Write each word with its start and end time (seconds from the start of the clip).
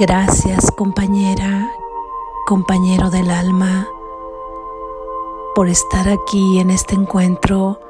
Gracias 0.00 0.70
compañera, 0.70 1.72
compañero 2.46 3.10
del 3.10 3.32
alma, 3.32 3.88
por 5.56 5.68
estar 5.68 6.08
aquí 6.08 6.60
en 6.60 6.70
este 6.70 6.94
encuentro 6.94 7.80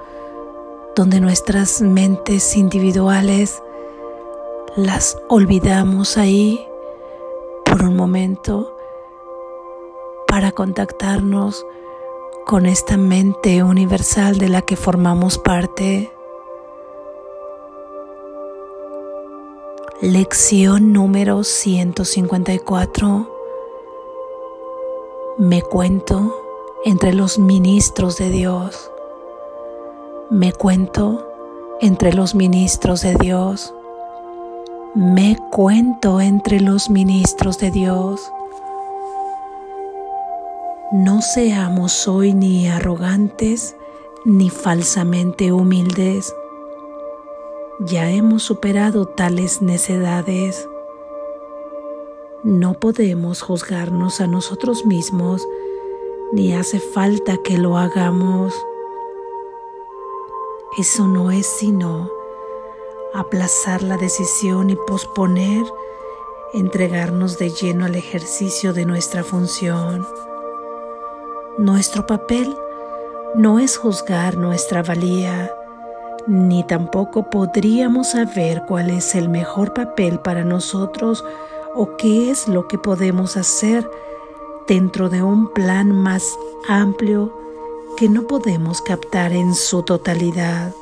donde 0.96 1.20
nuestras 1.20 1.82
mentes 1.82 2.56
individuales 2.56 3.62
las 4.74 5.18
olvidamos 5.28 6.16
ahí 6.16 6.66
por 7.66 7.82
un 7.82 7.94
momento 7.94 8.74
para 10.26 10.52
contactarnos 10.52 11.66
con 12.46 12.64
esta 12.64 12.96
mente 12.96 13.62
universal 13.62 14.38
de 14.38 14.48
la 14.48 14.62
que 14.62 14.76
formamos 14.76 15.36
parte. 15.36 16.10
Lección 20.00 20.92
número 20.92 21.42
154. 21.42 23.28
Me 25.38 25.60
cuento 25.60 26.32
entre 26.84 27.12
los 27.12 27.40
ministros 27.40 28.16
de 28.16 28.30
Dios. 28.30 28.92
Me 30.30 30.52
cuento 30.52 31.26
entre 31.80 32.12
los 32.12 32.36
ministros 32.36 33.02
de 33.02 33.16
Dios. 33.16 33.74
Me 34.94 35.36
cuento 35.50 36.20
entre 36.20 36.60
los 36.60 36.90
ministros 36.90 37.58
de 37.58 37.72
Dios. 37.72 38.32
No 40.92 41.22
seamos 41.22 42.06
hoy 42.06 42.34
ni 42.34 42.68
arrogantes 42.68 43.74
ni 44.24 44.48
falsamente 44.48 45.50
humildes. 45.50 46.32
Ya 47.80 48.10
hemos 48.10 48.42
superado 48.42 49.06
tales 49.06 49.62
necedades. 49.62 50.68
No 52.42 52.74
podemos 52.74 53.40
juzgarnos 53.40 54.20
a 54.20 54.26
nosotros 54.26 54.84
mismos, 54.84 55.46
ni 56.32 56.54
hace 56.54 56.80
falta 56.80 57.36
que 57.36 57.56
lo 57.56 57.78
hagamos. 57.78 58.52
Eso 60.76 61.06
no 61.06 61.30
es 61.30 61.46
sino 61.46 62.10
aplazar 63.14 63.84
la 63.84 63.96
decisión 63.96 64.70
y 64.70 64.76
posponer 64.76 65.64
entregarnos 66.54 67.38
de 67.38 67.50
lleno 67.50 67.84
al 67.84 67.94
ejercicio 67.94 68.72
de 68.72 68.86
nuestra 68.86 69.22
función. 69.22 70.04
Nuestro 71.58 72.06
papel 72.06 72.56
no 73.36 73.60
es 73.60 73.76
juzgar 73.76 74.36
nuestra 74.36 74.82
valía, 74.82 75.54
ni 76.28 76.62
tampoco 76.62 77.30
podríamos 77.30 78.08
saber 78.10 78.64
cuál 78.68 78.90
es 78.90 79.14
el 79.14 79.30
mejor 79.30 79.72
papel 79.72 80.20
para 80.20 80.44
nosotros 80.44 81.24
o 81.74 81.96
qué 81.96 82.30
es 82.30 82.46
lo 82.48 82.68
que 82.68 82.76
podemos 82.76 83.38
hacer 83.38 83.90
dentro 84.66 85.08
de 85.08 85.22
un 85.22 85.52
plan 85.54 85.90
más 85.90 86.38
amplio 86.68 87.34
que 87.96 88.10
no 88.10 88.26
podemos 88.26 88.82
captar 88.82 89.32
en 89.32 89.54
su 89.54 89.82
totalidad. 89.82 90.74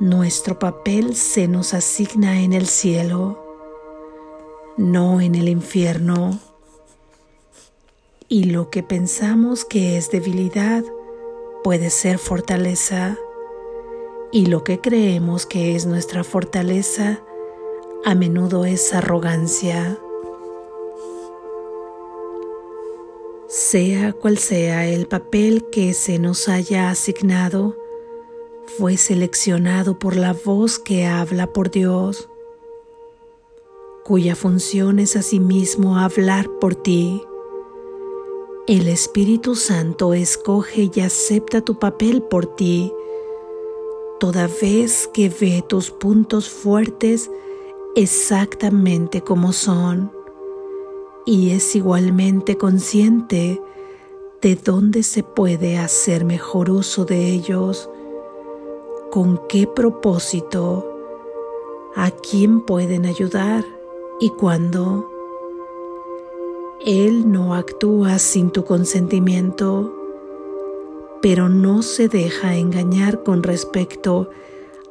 Nuestro 0.00 0.58
papel 0.58 1.14
se 1.14 1.46
nos 1.46 1.74
asigna 1.74 2.40
en 2.40 2.54
el 2.54 2.66
cielo, 2.66 3.38
no 4.78 5.20
en 5.20 5.34
el 5.34 5.48
infierno. 5.48 6.40
Y 8.28 8.44
lo 8.44 8.70
que 8.70 8.82
pensamos 8.82 9.66
que 9.66 9.98
es 9.98 10.10
debilidad 10.10 10.82
puede 11.62 11.90
ser 11.90 12.18
fortaleza. 12.18 13.18
Y 14.34 14.46
lo 14.46 14.64
que 14.64 14.80
creemos 14.80 15.44
que 15.44 15.76
es 15.76 15.84
nuestra 15.84 16.24
fortaleza 16.24 17.22
a 18.02 18.14
menudo 18.14 18.64
es 18.64 18.94
arrogancia. 18.94 19.98
Sea 23.46 24.14
cual 24.14 24.38
sea 24.38 24.86
el 24.86 25.06
papel 25.06 25.66
que 25.70 25.92
se 25.92 26.18
nos 26.18 26.48
haya 26.48 26.88
asignado, 26.88 27.76
fue 28.78 28.96
seleccionado 28.96 29.98
por 29.98 30.16
la 30.16 30.32
voz 30.32 30.78
que 30.78 31.04
habla 31.04 31.52
por 31.52 31.70
Dios, 31.70 32.30
cuya 34.02 34.34
función 34.34 34.98
es 34.98 35.14
asimismo 35.14 35.98
hablar 35.98 36.48
por 36.58 36.74
ti. 36.74 37.22
El 38.66 38.88
Espíritu 38.88 39.56
Santo 39.56 40.14
escoge 40.14 40.90
y 40.94 41.00
acepta 41.00 41.60
tu 41.60 41.78
papel 41.78 42.22
por 42.22 42.56
ti, 42.56 42.92
toda 44.22 44.46
vez 44.46 45.10
que 45.12 45.28
ve 45.28 45.64
tus 45.66 45.90
puntos 45.90 46.48
fuertes 46.48 47.28
exactamente 47.96 49.20
como 49.20 49.52
son 49.52 50.12
y 51.26 51.50
es 51.50 51.74
igualmente 51.74 52.56
consciente 52.56 53.60
de 54.40 54.54
dónde 54.54 55.02
se 55.02 55.24
puede 55.24 55.76
hacer 55.76 56.24
mejor 56.24 56.70
uso 56.70 57.04
de 57.04 57.30
ellos, 57.30 57.90
con 59.10 59.40
qué 59.48 59.66
propósito, 59.66 60.88
a 61.96 62.12
quién 62.12 62.60
pueden 62.60 63.06
ayudar 63.06 63.64
y 64.20 64.30
cuándo. 64.30 65.10
Él 66.86 67.28
no 67.28 67.56
actúa 67.56 68.20
sin 68.20 68.52
tu 68.52 68.64
consentimiento, 68.64 69.92
pero 71.22 71.48
no 71.48 71.82
se 71.82 72.08
deja 72.08 72.56
engañar 72.56 73.22
con 73.22 73.42
respecto 73.42 74.28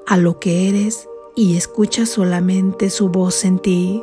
a 0.08 0.18
lo 0.18 0.40
que 0.40 0.70
eres 0.70 1.08
y 1.36 1.58
escucha 1.58 2.06
solamente 2.06 2.90
su 2.90 3.10
voz 3.10 3.46
en 3.46 3.60
ti. 3.60 4.02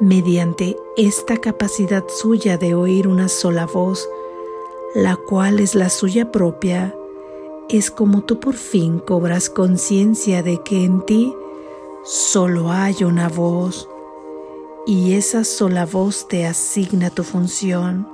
Mediante 0.00 0.76
esta 0.96 1.36
capacidad 1.36 2.04
suya 2.08 2.56
de 2.56 2.74
oír 2.74 3.06
una 3.06 3.28
sola 3.28 3.66
voz, 3.66 4.08
la 4.94 5.16
cual 5.16 5.60
es 5.60 5.74
la 5.74 5.90
suya 5.90 6.32
propia, 6.32 6.96
es 7.68 7.90
como 7.90 8.22
tú 8.24 8.40
por 8.40 8.54
fin 8.54 8.98
cobras 8.98 9.48
conciencia 9.48 10.42
de 10.42 10.62
que 10.62 10.84
en 10.84 11.02
ti 11.06 11.34
solo 12.04 12.72
hay 12.72 13.04
una 13.04 13.28
voz 13.28 13.88
y 14.86 15.14
esa 15.14 15.44
sola 15.44 15.86
voz 15.86 16.26
te 16.26 16.44
asigna 16.46 17.10
tu 17.10 17.22
función, 17.22 18.08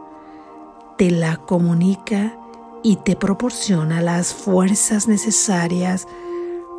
te 0.98 1.10
la 1.10 1.38
comunica 1.38 2.36
y 2.82 2.96
te 2.96 3.16
proporciona 3.16 4.02
las 4.02 4.34
fuerzas 4.34 5.08
necesarias 5.08 6.06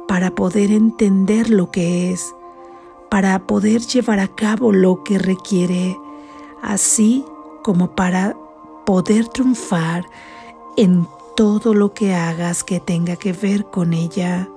para 0.07 0.31
poder 0.35 0.71
entender 0.71 1.49
lo 1.49 1.71
que 1.71 2.11
es 2.11 2.35
para 3.09 3.39
poder 3.47 3.81
llevar 3.81 4.19
a 4.19 4.27
cabo 4.27 4.71
lo 4.71 5.03
que 5.03 5.17
requiere, 5.17 5.97
así 6.61 7.25
como 7.63 7.95
para 7.95 8.37
poder 8.85 9.27
triunfar 9.27 10.05
en 10.77 11.07
todo 11.35 11.73
lo 11.73 11.93
que 11.93 12.13
hagas 12.13 12.63
que 12.63 12.79
tenga 12.79 13.15
que 13.15 13.33
ver 13.33 13.65
con 13.65 13.93
ella. 13.93 14.47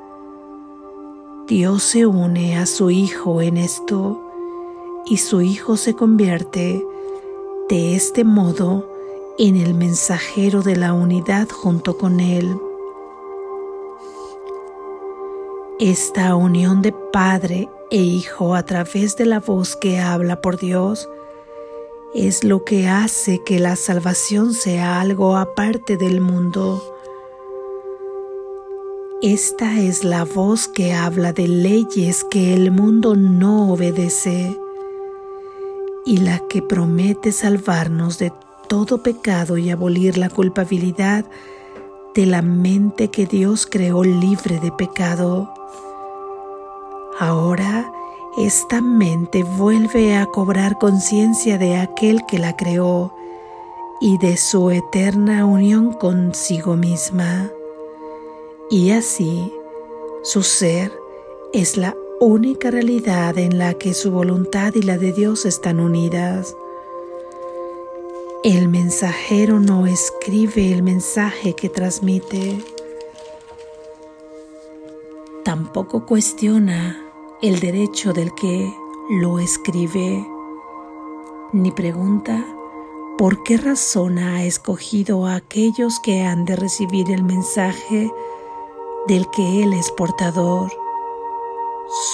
Dios 1.47 1.83
se 1.83 2.07
une 2.07 2.57
a 2.57 2.67
su 2.67 2.91
Hijo 2.91 3.41
en 3.41 3.57
esto 3.57 4.23
y 5.07 5.17
su 5.17 5.41
Hijo 5.41 5.77
se 5.77 5.95
convierte 5.95 6.85
de 7.69 7.97
este 7.97 8.25
modo 8.25 8.87
en 9.39 9.57
el 9.57 9.75
mensajero 9.75 10.63
de 10.63 10.77
la 10.77 10.93
unidad 10.93 11.49
junto 11.49 11.97
con 11.97 12.21
Él. 12.21 12.57
Esta 15.79 16.37
unión 16.37 16.83
de 16.83 16.93
Padre 16.93 17.69
e 17.91 17.97
Hijo 17.97 18.55
a 18.55 18.65
través 18.65 19.17
de 19.17 19.27
la 19.27 19.41
voz 19.41 19.75
que 19.75 19.99
habla 19.99 20.41
por 20.41 20.59
Dios 20.59 21.09
es 22.15 22.45
lo 22.45 22.65
que 22.65 22.89
hace 22.89 23.43
que 23.43 23.59
la 23.59 23.75
salvación 23.75 24.53
sea 24.53 25.01
algo 25.01 25.37
aparte 25.37 25.97
del 25.97 26.21
mundo. 26.21 26.83
Esta 29.23 29.81
es 29.81 30.05
la 30.05 30.25
voz 30.25 30.69
que 30.69 30.93
habla 30.93 31.33
de 31.33 31.49
leyes 31.49 32.25
que 32.25 32.55
el 32.55 32.71
mundo 32.71 33.17
no 33.17 33.73
obedece 33.73 34.59
y 36.05 36.19
la 36.19 36.47
que 36.49 36.61
promete 36.61 37.33
salvarnos 37.33 38.19
de 38.19 38.33
todo 38.73 39.03
pecado 39.03 39.59
y 39.59 39.69
abolir 39.69 40.17
la 40.17 40.31
culpabilidad 40.31 41.27
de 42.15 42.25
la 42.25 42.41
mente 42.41 43.09
que 43.09 43.27
Dios 43.27 43.69
creó 43.71 44.03
libre 44.03 44.61
de 44.61 44.73
pecado. 44.73 45.53
Ahora 47.19 47.93
esta 48.39 48.81
mente 48.81 49.43
vuelve 49.43 50.17
a 50.17 50.25
cobrar 50.25 50.79
conciencia 50.79 51.59
de 51.59 51.77
aquel 51.77 52.25
que 52.25 52.39
la 52.39 52.57
creó 52.57 53.13
y 54.01 54.17
de 54.17 54.39
su 54.39 54.71
eterna 54.71 55.45
unión 55.45 55.93
consigo 55.93 56.75
misma. 56.75 57.51
Y 58.71 58.93
así, 58.93 59.53
su 60.23 60.43
ser 60.43 60.91
es 61.53 61.77
la 61.77 61.95
única 62.21 62.71
realidad 62.71 63.37
en 63.37 63.59
la 63.59 63.75
que 63.75 63.93
su 63.93 64.11
voluntad 64.11 64.73
y 64.75 64.81
la 64.81 64.97
de 64.97 65.13
Dios 65.13 65.45
están 65.45 65.79
unidas. 65.79 66.57
El 68.45 68.69
mensajero 68.69 69.61
no 69.61 69.87
escribe 69.87 70.73
el 70.73 70.83
mensaje 70.83 71.55
que 71.55 71.69
transmite, 71.69 72.59
tampoco 75.45 76.07
cuestiona 76.07 77.01
el 77.41 77.61
derecho 77.61 78.13
del 78.13 78.35
que 78.35 78.69
lo 79.11 79.39
escribe, 79.39 80.27
ni 81.53 81.71
pregunta 81.71 82.45
por 83.17 83.45
qué 83.45 83.59
razón 83.59 84.19
ha 84.19 84.43
escogido 84.43 85.27
a 85.27 85.37
aquellos 85.37 86.01
que 86.01 86.25
han 86.25 86.45
de 86.45 86.57
recibir 86.57 87.13
el 87.13 87.23
mensaje 87.23 88.11
del 89.07 89.31
que 89.31 89.63
Él 89.63 89.73
es 89.73 89.93
portador. 89.93 90.69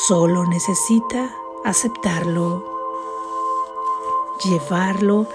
Solo 0.07 0.45
necesita 0.45 1.35
aceptarlo, 1.65 2.67
llevarlo 4.45 5.27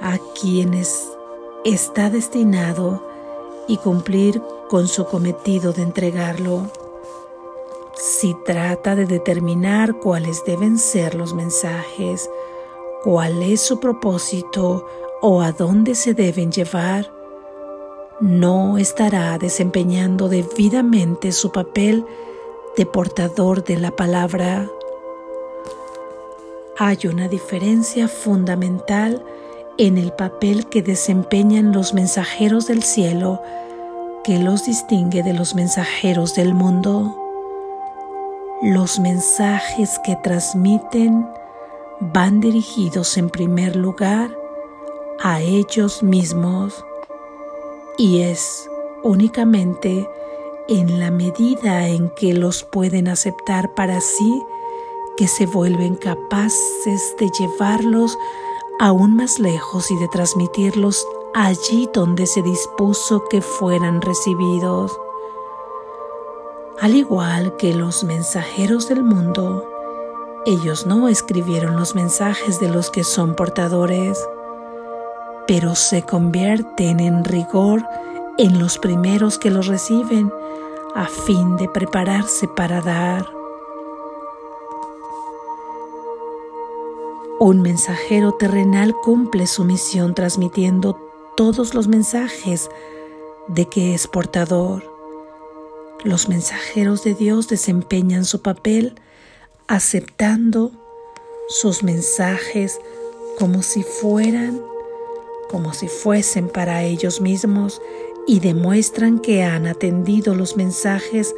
a 0.00 0.18
quienes 0.40 1.16
está 1.64 2.10
destinado 2.10 3.02
y 3.68 3.78
cumplir 3.78 4.42
con 4.68 4.88
su 4.88 5.06
cometido 5.06 5.72
de 5.72 5.82
entregarlo. 5.82 6.70
Si 7.94 8.34
trata 8.44 8.94
de 8.94 9.06
determinar 9.06 9.94
cuáles 9.98 10.44
deben 10.44 10.78
ser 10.78 11.14
los 11.14 11.34
mensajes, 11.34 12.30
cuál 13.02 13.42
es 13.42 13.60
su 13.60 13.80
propósito 13.80 14.86
o 15.22 15.40
a 15.40 15.52
dónde 15.52 15.94
se 15.94 16.14
deben 16.14 16.52
llevar, 16.52 17.12
no 18.20 18.78
estará 18.78 19.36
desempeñando 19.38 20.28
debidamente 20.28 21.32
su 21.32 21.52
papel 21.52 22.04
de 22.76 22.86
portador 22.86 23.64
de 23.64 23.76
la 23.76 23.90
palabra. 23.90 24.70
Hay 26.78 26.98
una 27.06 27.28
diferencia 27.28 28.08
fundamental 28.08 29.24
en 29.78 29.98
el 29.98 30.12
papel 30.12 30.66
que 30.66 30.82
desempeñan 30.82 31.72
los 31.72 31.92
mensajeros 31.92 32.66
del 32.66 32.82
cielo 32.82 33.42
que 34.24 34.38
los 34.38 34.64
distingue 34.64 35.22
de 35.22 35.34
los 35.34 35.54
mensajeros 35.54 36.34
del 36.34 36.54
mundo. 36.54 37.14
Los 38.62 38.98
mensajes 38.98 39.98
que 40.04 40.16
transmiten 40.16 41.28
van 42.00 42.40
dirigidos 42.40 43.16
en 43.18 43.28
primer 43.28 43.76
lugar 43.76 44.30
a 45.20 45.40
ellos 45.40 46.02
mismos 46.02 46.84
y 47.98 48.22
es 48.22 48.68
únicamente 49.02 50.08
en 50.68 50.98
la 50.98 51.10
medida 51.10 51.88
en 51.88 52.10
que 52.10 52.34
los 52.34 52.64
pueden 52.64 53.08
aceptar 53.08 53.74
para 53.74 54.00
sí 54.00 54.42
que 55.16 55.28
se 55.28 55.46
vuelven 55.46 55.96
capaces 55.96 57.14
de 57.18 57.30
llevarlos 57.38 58.18
aún 58.78 59.16
más 59.16 59.38
lejos 59.38 59.90
y 59.90 59.96
de 59.96 60.08
transmitirlos 60.08 61.06
allí 61.34 61.88
donde 61.92 62.26
se 62.26 62.42
dispuso 62.42 63.24
que 63.28 63.40
fueran 63.42 64.00
recibidos. 64.00 64.98
Al 66.80 66.94
igual 66.94 67.56
que 67.56 67.74
los 67.74 68.04
mensajeros 68.04 68.88
del 68.88 69.02
mundo, 69.02 69.64
ellos 70.44 70.86
no 70.86 71.08
escribieron 71.08 71.76
los 71.76 71.94
mensajes 71.94 72.60
de 72.60 72.68
los 72.68 72.90
que 72.90 73.02
son 73.02 73.34
portadores, 73.34 74.18
pero 75.46 75.74
se 75.74 76.02
convierten 76.02 77.00
en 77.00 77.24
rigor 77.24 77.82
en 78.38 78.58
los 78.58 78.78
primeros 78.78 79.38
que 79.38 79.50
los 79.50 79.66
reciben 79.66 80.32
a 80.94 81.06
fin 81.06 81.56
de 81.56 81.68
prepararse 81.68 82.48
para 82.48 82.80
dar. 82.80 83.35
Un 87.38 87.60
mensajero 87.60 88.32
terrenal 88.32 88.94
cumple 88.94 89.46
su 89.46 89.64
misión 89.64 90.14
transmitiendo 90.14 90.98
todos 91.36 91.74
los 91.74 91.86
mensajes 91.86 92.70
de 93.46 93.66
que 93.66 93.92
es 93.94 94.06
portador. 94.06 94.82
Los 96.02 96.30
mensajeros 96.30 97.04
de 97.04 97.12
Dios 97.12 97.46
desempeñan 97.48 98.24
su 98.24 98.40
papel 98.40 98.94
aceptando 99.66 100.70
sus 101.48 101.82
mensajes 101.82 102.80
como 103.38 103.62
si 103.62 103.82
fueran, 103.82 104.62
como 105.50 105.74
si 105.74 105.88
fuesen 105.88 106.48
para 106.48 106.84
ellos 106.84 107.20
mismos 107.20 107.82
y 108.26 108.40
demuestran 108.40 109.18
que 109.18 109.42
han 109.42 109.66
atendido 109.66 110.34
los 110.34 110.56
mensajes 110.56 111.34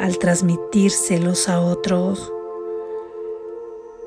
al 0.00 0.18
transmitírselos 0.18 1.48
a 1.48 1.60
otros 1.60 2.32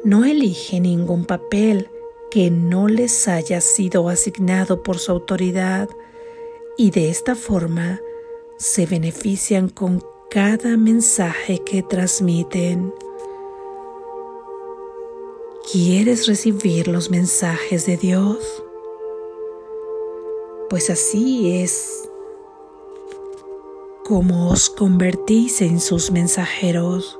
no 0.03 0.25
elige 0.25 0.79
ningún 0.79 1.25
papel 1.25 1.89
que 2.29 2.51
no 2.51 2.87
les 2.87 3.27
haya 3.27 3.61
sido 3.61 4.09
asignado 4.09 4.83
por 4.83 4.99
su 4.99 5.11
autoridad 5.11 5.87
y 6.77 6.91
de 6.91 7.09
esta 7.09 7.35
forma 7.35 8.01
se 8.57 8.85
benefician 8.85 9.69
con 9.69 10.03
cada 10.29 10.75
mensaje 10.77 11.59
que 11.59 11.83
transmiten. 11.83 12.93
¿Quieres 15.71 16.27
recibir 16.27 16.87
los 16.87 17.09
mensajes 17.09 17.85
de 17.85 17.95
Dios? 17.97 18.63
Pues 20.69 20.89
así 20.89 21.61
es 21.61 22.09
como 24.03 24.49
os 24.49 24.69
convertís 24.69 25.61
en 25.61 25.79
sus 25.79 26.11
mensajeros 26.11 27.19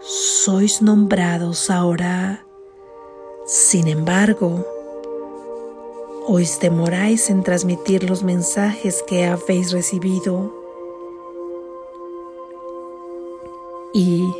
sois 0.00 0.80
nombrados 0.82 1.70
ahora. 1.70 2.44
Sin 3.46 3.88
embargo, 3.88 4.66
os 6.26 6.60
demoráis 6.60 7.30
en 7.30 7.42
transmitir 7.42 8.08
los 8.08 8.22
mensajes 8.22 9.02
que 9.02 9.24
habéis 9.24 9.72
recibido 9.72 10.52
y 13.94 14.30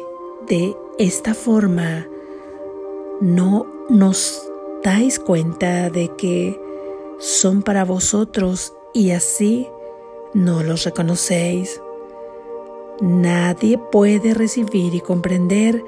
de 0.46 0.76
esta 0.98 1.34
forma 1.34 2.06
no 3.20 3.66
nos 3.88 4.46
dais 4.84 5.18
cuenta 5.18 5.90
de 5.90 6.14
que 6.16 6.60
son 7.18 7.62
para 7.62 7.84
vosotros 7.84 8.74
y 8.92 9.10
así 9.10 9.66
no 10.34 10.62
los 10.62 10.84
reconocéis. 10.84 11.80
Nadie 13.00 13.78
puede 13.78 14.34
recibir 14.34 14.92
y 14.92 15.00
comprender 15.00 15.84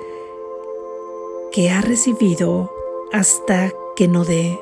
que 1.50 1.68
ha 1.68 1.80
recibido 1.80 2.70
hasta 3.12 3.72
que 3.96 4.06
no 4.06 4.24
dé, 4.24 4.60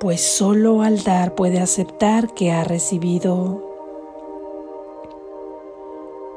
pues 0.00 0.20
solo 0.20 0.82
al 0.82 1.04
dar 1.04 1.36
puede 1.36 1.60
aceptar 1.60 2.34
que 2.34 2.50
ha 2.50 2.64
recibido. 2.64 3.62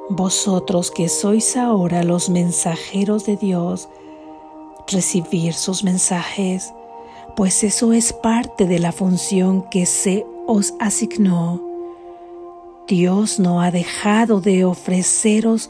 Vosotros 0.09 0.91
que 0.91 1.09
sois 1.09 1.57
ahora 1.57 2.03
los 2.03 2.29
mensajeros 2.29 3.25
de 3.25 3.37
Dios, 3.37 3.89
recibir 4.87 5.55
sus 5.55 5.83
mensajes, 5.83 6.75
pues 7.35 7.63
eso 7.63 7.91
es 7.91 8.13
parte 8.13 8.67
de 8.67 8.77
la 8.77 8.91
función 8.91 9.63
que 9.63 9.87
se 9.87 10.27
os 10.45 10.75
asignó 10.79 11.70
Dios 12.91 13.39
no 13.39 13.61
ha 13.61 13.71
dejado 13.71 14.41
de 14.41 14.65
ofreceros 14.65 15.69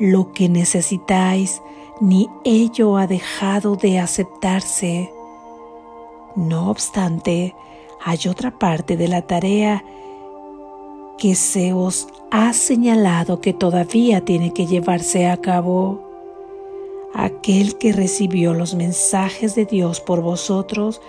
lo 0.00 0.32
que 0.32 0.48
necesitáis, 0.48 1.60
ni 2.00 2.30
ello 2.44 2.96
ha 2.96 3.06
dejado 3.06 3.76
de 3.76 3.98
aceptarse. 3.98 5.12
No 6.34 6.70
obstante, 6.70 7.54
hay 8.02 8.20
otra 8.26 8.58
parte 8.58 8.96
de 8.96 9.06
la 9.06 9.20
tarea 9.20 9.84
que 11.18 11.34
se 11.34 11.74
os 11.74 12.08
ha 12.30 12.54
señalado 12.54 13.42
que 13.42 13.52
todavía 13.52 14.24
tiene 14.24 14.54
que 14.54 14.64
llevarse 14.64 15.26
a 15.26 15.36
cabo. 15.36 16.00
Aquel 17.12 17.76
que 17.76 17.92
recibió 17.92 18.54
los 18.54 18.74
mensajes 18.74 19.54
de 19.54 19.66
Dios 19.66 20.00
por 20.00 20.22
vosotros, 20.22 21.02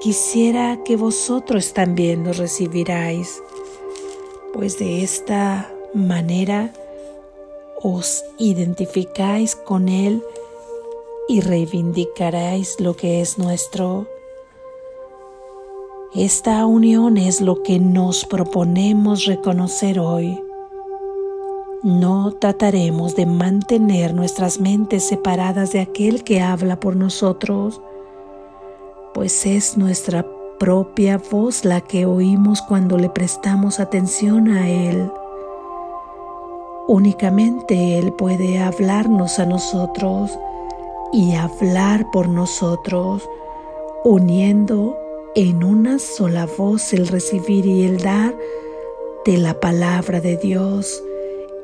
quisiera 0.00 0.82
que 0.84 0.96
vosotros 0.96 1.74
también 1.74 2.24
los 2.24 2.38
recibiráis 2.38 3.40
pues 4.54 4.78
de 4.78 5.02
esta 5.02 5.68
manera 5.94 6.70
os 7.82 8.24
identificáis 8.38 9.56
con 9.56 9.88
Él 9.88 10.22
y 11.28 11.40
reivindicaréis 11.40 12.78
lo 12.78 12.94
que 12.94 13.20
es 13.20 13.36
nuestro. 13.36 14.06
Esta 16.14 16.64
unión 16.66 17.16
es 17.16 17.40
lo 17.40 17.64
que 17.64 17.80
nos 17.80 18.24
proponemos 18.24 19.24
reconocer 19.24 19.98
hoy. 19.98 20.40
No 21.82 22.32
trataremos 22.32 23.16
de 23.16 23.26
mantener 23.26 24.14
nuestras 24.14 24.60
mentes 24.60 25.02
separadas 25.02 25.72
de 25.72 25.80
aquel 25.80 26.22
que 26.22 26.40
habla 26.40 26.78
por 26.78 26.94
nosotros, 26.94 27.82
pues 29.12 29.46
es 29.46 29.76
nuestra 29.76 30.24
propia 30.58 31.18
voz 31.30 31.64
la 31.64 31.80
que 31.80 32.06
oímos 32.06 32.62
cuando 32.62 32.98
le 32.98 33.08
prestamos 33.08 33.80
atención 33.80 34.48
a 34.48 34.68
Él. 34.68 35.10
Únicamente 36.88 37.98
Él 37.98 38.12
puede 38.12 38.58
hablarnos 38.58 39.38
a 39.38 39.46
nosotros 39.46 40.30
y 41.12 41.34
hablar 41.34 42.06
por 42.12 42.28
nosotros, 42.28 43.28
uniendo 44.04 44.96
en 45.34 45.64
una 45.64 45.98
sola 45.98 46.46
voz 46.58 46.92
el 46.92 47.08
recibir 47.08 47.66
y 47.66 47.84
el 47.84 47.98
dar 47.98 48.34
de 49.24 49.38
la 49.38 49.58
palabra 49.60 50.20
de 50.20 50.36
Dios 50.36 51.02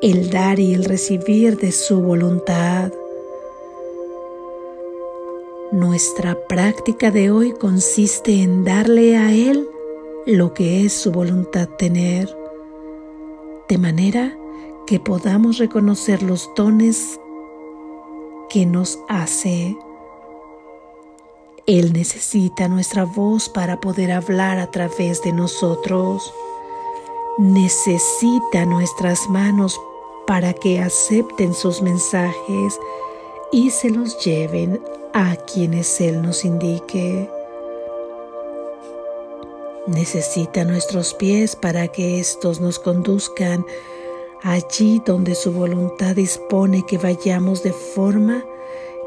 el 0.01 0.31
dar 0.31 0.59
y 0.59 0.73
el 0.73 0.85
recibir 0.85 1.57
de 1.57 1.71
su 1.71 2.01
voluntad. 2.01 2.91
Nuestra 5.71 6.37
práctica 6.49 7.11
de 7.11 7.31
hoy 7.31 7.53
consiste 7.53 8.43
en 8.43 8.65
darle 8.65 9.15
a 9.15 9.31
Él 9.31 9.69
lo 10.25 10.53
que 10.53 10.85
es 10.85 10.91
su 10.91 11.13
voluntad 11.13 11.69
tener, 11.69 12.29
de 13.69 13.77
manera 13.77 14.37
que 14.85 14.99
podamos 14.99 15.59
reconocer 15.59 16.23
los 16.23 16.51
dones 16.57 17.21
que 18.49 18.65
nos 18.65 18.99
hace. 19.07 19.77
Él 21.67 21.93
necesita 21.93 22.67
nuestra 22.67 23.05
voz 23.05 23.47
para 23.47 23.79
poder 23.79 24.11
hablar 24.11 24.59
a 24.59 24.71
través 24.71 25.21
de 25.21 25.31
nosotros. 25.31 26.33
Necesita 27.37 28.65
nuestras 28.65 29.29
manos 29.29 29.79
para 30.27 30.51
que 30.51 30.81
acepten 30.81 31.53
sus 31.53 31.81
mensajes 31.81 32.77
y 33.51 33.69
se 33.69 33.89
los 33.89 34.23
lleven 34.23 34.81
a 35.13 35.35
quienes 35.35 35.99
Él 35.99 36.21
nos 36.21 36.45
indique. 36.45 37.29
Necesita 39.87 40.63
nuestros 40.63 41.13
pies 41.13 41.55
para 41.55 41.87
que 41.87 42.19
éstos 42.19 42.61
nos 42.61 42.79
conduzcan 42.79 43.65
allí 44.43 45.01
donde 45.05 45.35
su 45.35 45.51
voluntad 45.51 46.15
dispone 46.15 46.85
que 46.85 46.97
vayamos 46.97 47.63
de 47.63 47.73
forma 47.73 48.45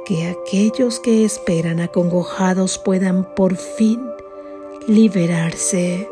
que 0.04 0.26
aquellos 0.26 1.00
que 1.00 1.24
esperan 1.24 1.80
acongojados 1.80 2.78
puedan 2.78 3.34
por 3.34 3.56
fin 3.56 4.00
liberarse 4.86 6.08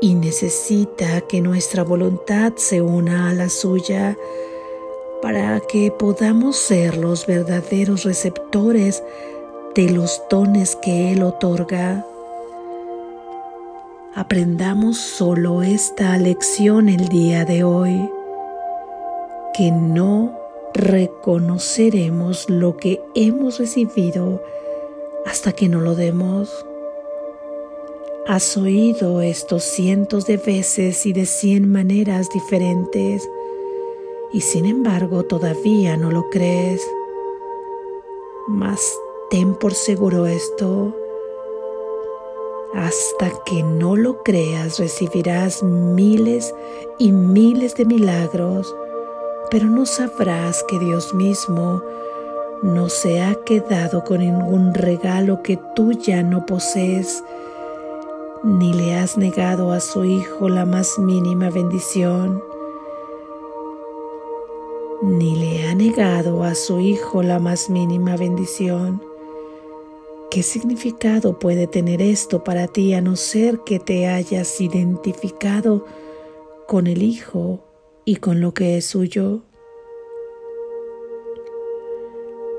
y 0.00 0.14
necesita 0.14 1.22
que 1.22 1.40
nuestra 1.40 1.82
voluntad 1.82 2.52
se 2.56 2.80
una 2.80 3.30
a 3.30 3.34
la 3.34 3.48
suya 3.48 4.16
para 5.22 5.60
que 5.60 5.90
podamos 5.90 6.56
ser 6.56 6.96
los 6.96 7.26
verdaderos 7.26 8.04
receptores 8.04 9.02
de 9.74 9.90
los 9.90 10.22
dones 10.30 10.76
que 10.76 11.12
Él 11.12 11.22
otorga. 11.22 12.04
Aprendamos 14.14 14.98
solo 14.98 15.62
esta 15.62 16.16
lección 16.18 16.88
el 16.88 17.08
día 17.08 17.44
de 17.44 17.64
hoy, 17.64 18.10
que 19.54 19.70
no 19.70 20.38
reconoceremos 20.74 22.48
lo 22.48 22.76
que 22.76 23.00
hemos 23.14 23.58
recibido 23.58 24.42
hasta 25.26 25.52
que 25.52 25.68
no 25.68 25.80
lo 25.80 25.94
demos. 25.94 26.64
Has 28.26 28.56
oído 28.56 29.20
esto 29.20 29.58
cientos 29.58 30.26
de 30.26 30.36
veces 30.36 31.06
y 31.06 31.12
de 31.12 31.26
cien 31.26 31.70
maneras 31.70 32.28
diferentes 32.30 33.28
y 34.32 34.40
sin 34.40 34.66
embargo 34.66 35.24
todavía 35.24 35.96
no 35.96 36.10
lo 36.10 36.28
crees. 36.30 36.82
Mas 38.46 38.80
ten 39.30 39.54
por 39.54 39.74
seguro 39.74 40.26
esto 40.26 40.94
hasta 42.74 43.30
que 43.44 43.62
no 43.62 43.96
lo 43.96 44.22
creas 44.22 44.78
recibirás 44.78 45.62
miles 45.62 46.54
y 46.98 47.12
miles 47.12 47.74
de 47.74 47.84
milagros, 47.84 48.74
pero 49.50 49.66
no 49.66 49.86
sabrás 49.86 50.62
que 50.68 50.78
Dios 50.78 51.14
mismo 51.14 51.82
no 52.62 52.88
se 52.88 53.22
ha 53.22 53.34
quedado 53.44 54.04
con 54.04 54.18
ningún 54.18 54.74
regalo 54.74 55.42
que 55.42 55.58
tú 55.74 55.92
ya 55.92 56.22
no 56.22 56.44
posees, 56.44 57.22
ni 58.42 58.72
le 58.72 58.94
has 58.96 59.16
negado 59.16 59.72
a 59.72 59.80
su 59.80 60.04
Hijo 60.04 60.48
la 60.48 60.66
más 60.66 60.98
mínima 60.98 61.50
bendición, 61.50 62.42
ni 65.02 65.36
le 65.36 65.68
ha 65.68 65.74
negado 65.74 66.42
a 66.42 66.54
su 66.54 66.80
Hijo 66.80 67.22
la 67.22 67.38
más 67.38 67.70
mínima 67.70 68.16
bendición. 68.16 69.02
¿Qué 70.30 70.42
significado 70.42 71.38
puede 71.38 71.66
tener 71.66 72.02
esto 72.02 72.44
para 72.44 72.66
ti 72.66 72.92
a 72.94 73.00
no 73.00 73.16
ser 73.16 73.60
que 73.60 73.78
te 73.78 74.08
hayas 74.08 74.60
identificado 74.60 75.86
con 76.66 76.86
el 76.86 77.02
Hijo 77.02 77.64
y 78.04 78.16
con 78.16 78.40
lo 78.40 78.52
que 78.52 78.76
es 78.76 78.86
suyo? 78.86 79.42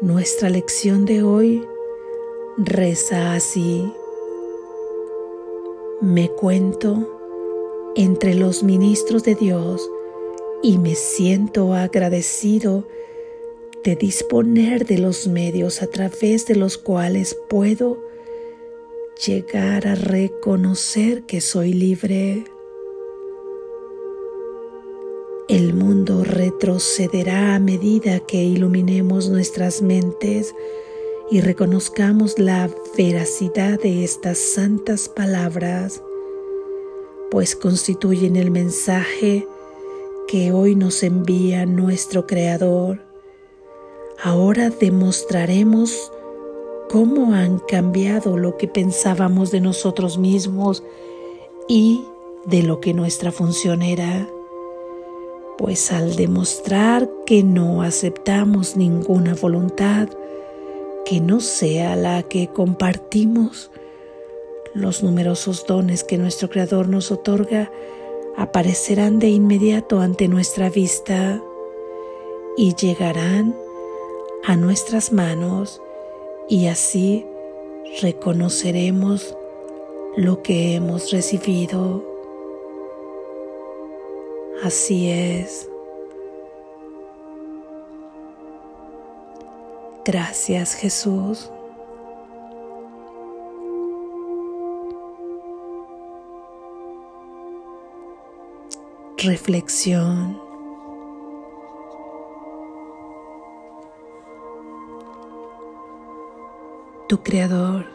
Nuestra 0.02 0.50
lección 0.50 1.06
de 1.06 1.24
hoy 1.24 1.62
reza 2.58 3.34
así. 3.34 3.92
Me 6.02 6.30
cuento 6.30 7.92
entre 7.96 8.34
los 8.34 8.64
ministros 8.64 9.24
de 9.24 9.36
Dios 9.36 9.90
y 10.62 10.78
me 10.78 10.96
siento 10.96 11.74
agradecido 11.74 12.88
de 13.84 13.96
disponer 13.96 14.86
de 14.86 14.98
los 14.98 15.28
medios 15.28 15.82
a 15.82 15.88
través 15.88 16.46
de 16.46 16.56
los 16.56 16.78
cuales 16.78 17.38
puedo 17.48 17.98
llegar 19.26 19.88
a 19.88 19.96
reconocer 19.96 21.24
que 21.24 21.42
soy 21.42 21.74
libre. 21.74 22.44
El 25.48 25.74
mundo 25.74 26.24
retrocederá 26.24 27.56
a 27.56 27.60
medida 27.60 28.20
que 28.20 28.44
iluminemos 28.44 29.30
nuestras 29.30 29.82
mentes 29.82 30.54
y 31.32 31.42
reconozcamos 31.42 32.38
la 32.38 32.70
veracidad 32.98 33.80
de 33.80 34.04
estas 34.04 34.38
santas 34.38 35.10
palabras, 35.10 36.04
pues 37.32 37.56
constituyen 37.56 38.36
el 38.36 38.52
mensaje 38.52 39.48
que 40.30 40.52
hoy 40.52 40.76
nos 40.76 41.02
envía 41.04 41.66
nuestro 41.66 42.28
Creador 42.28 43.10
Ahora 44.22 44.70
demostraremos 44.70 46.12
cómo 46.90 47.34
han 47.34 47.60
cambiado 47.60 48.36
lo 48.36 48.58
que 48.58 48.68
pensábamos 48.68 49.50
de 49.50 49.62
nosotros 49.62 50.18
mismos 50.18 50.84
y 51.70 52.04
de 52.46 52.64
lo 52.64 52.82
que 52.82 52.94
nuestra 52.94 53.32
función 53.32 53.82
era. 53.82 54.28
Pues 55.58 55.90
al 55.94 56.18
demostrar 56.18 57.10
que 57.26 57.44
no 57.44 57.82
aceptamos 57.82 58.76
ninguna 58.76 59.36
voluntad 59.36 60.10
que 61.06 61.22
no 61.22 61.40
sea 61.40 61.96
la 61.96 62.24
que 62.24 62.50
compartimos, 62.50 63.72
los 64.74 65.02
numerosos 65.02 65.66
dones 65.66 66.04
que 66.04 66.18
nuestro 66.18 66.50
Creador 66.50 66.90
nos 66.90 67.10
otorga 67.10 67.72
aparecerán 68.40 69.20
de 69.20 69.28
inmediato 69.28 70.00
ante 70.00 70.30
nuestra 70.30 70.70
vista 70.70 71.44
y 72.56 72.74
llegarán 72.74 73.54
a 74.46 74.56
nuestras 74.56 75.12
manos 75.12 75.82
y 76.48 76.68
así 76.68 77.26
reconoceremos 78.02 79.36
lo 80.16 80.42
que 80.42 80.76
hemos 80.76 81.12
recibido. 81.12 82.02
Así 84.64 85.10
es. 85.10 85.70
Gracias 90.06 90.76
Jesús. 90.76 91.52
Reflexión. 99.22 100.50
tu 107.10 107.24
creador, 107.24 107.88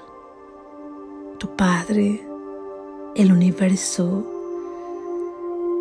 tu 1.39 1.55
Padre, 1.55 2.21
el 3.15 3.31
universo, 3.31 4.25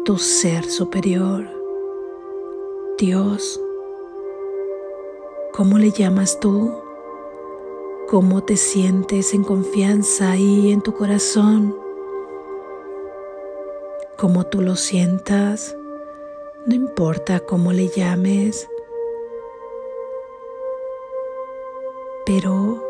tu 0.06 0.20
ser 0.20 0.66
superior, 0.66 1.50
Dios. 3.00 3.60
¿Cómo 5.52 5.80
le 5.80 5.90
llamas 5.90 6.40
tú? 6.40 6.72
¿Cómo 8.08 8.44
te 8.44 8.56
sientes 8.56 9.34
en 9.34 9.44
confianza 9.44 10.30
ahí 10.30 10.72
en 10.72 10.82
tu 10.82 10.94
corazón? 10.94 11.83
Como 14.18 14.46
tú 14.46 14.62
lo 14.62 14.76
sientas, 14.76 15.76
no 16.66 16.76
importa 16.76 17.40
cómo 17.42 17.74
le 17.74 17.90
llames, 17.90 18.70
pero 22.26 22.82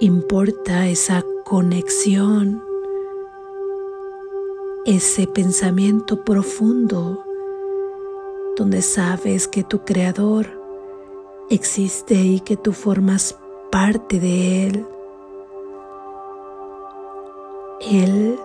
importa 0.00 0.88
esa 0.88 1.24
conexión, 1.44 2.64
ese 4.86 5.26
pensamiento 5.26 6.24
profundo 6.24 7.24
donde 8.56 8.82
sabes 8.82 9.46
que 9.46 9.62
tu 9.62 9.84
creador 9.84 10.46
existe 11.50 12.14
y 12.14 12.40
que 12.40 12.56
tú 12.56 12.72
formas 12.72 13.38
parte 13.70 14.18
de 14.18 14.66
él. 14.66 14.86
Él 17.80 18.38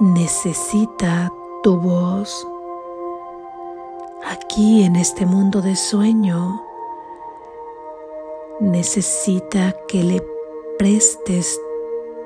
necesita 0.00 1.32
tu 1.62 1.76
voz. 1.76 2.46
aquí 4.24 4.84
en 4.84 4.96
este 4.96 5.26
mundo 5.26 5.60
de 5.60 5.74
sueño 5.74 6.62
necesita 8.60 9.74
que 9.88 10.04
le 10.04 10.26
prestes 10.78 11.60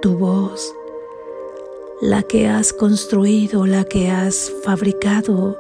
tu 0.03 0.17
voz, 0.17 0.75
la 2.01 2.23
que 2.23 2.49
has 2.49 2.73
construido, 2.73 3.67
la 3.67 3.85
que 3.85 4.11
has 4.11 4.53
fabricado 4.63 5.57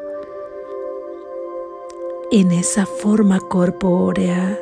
en 2.31 2.53
esa 2.53 2.85
forma 2.87 3.41
corpórea, 3.41 4.59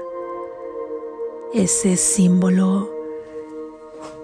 ese 1.52 1.96
símbolo 1.96 2.90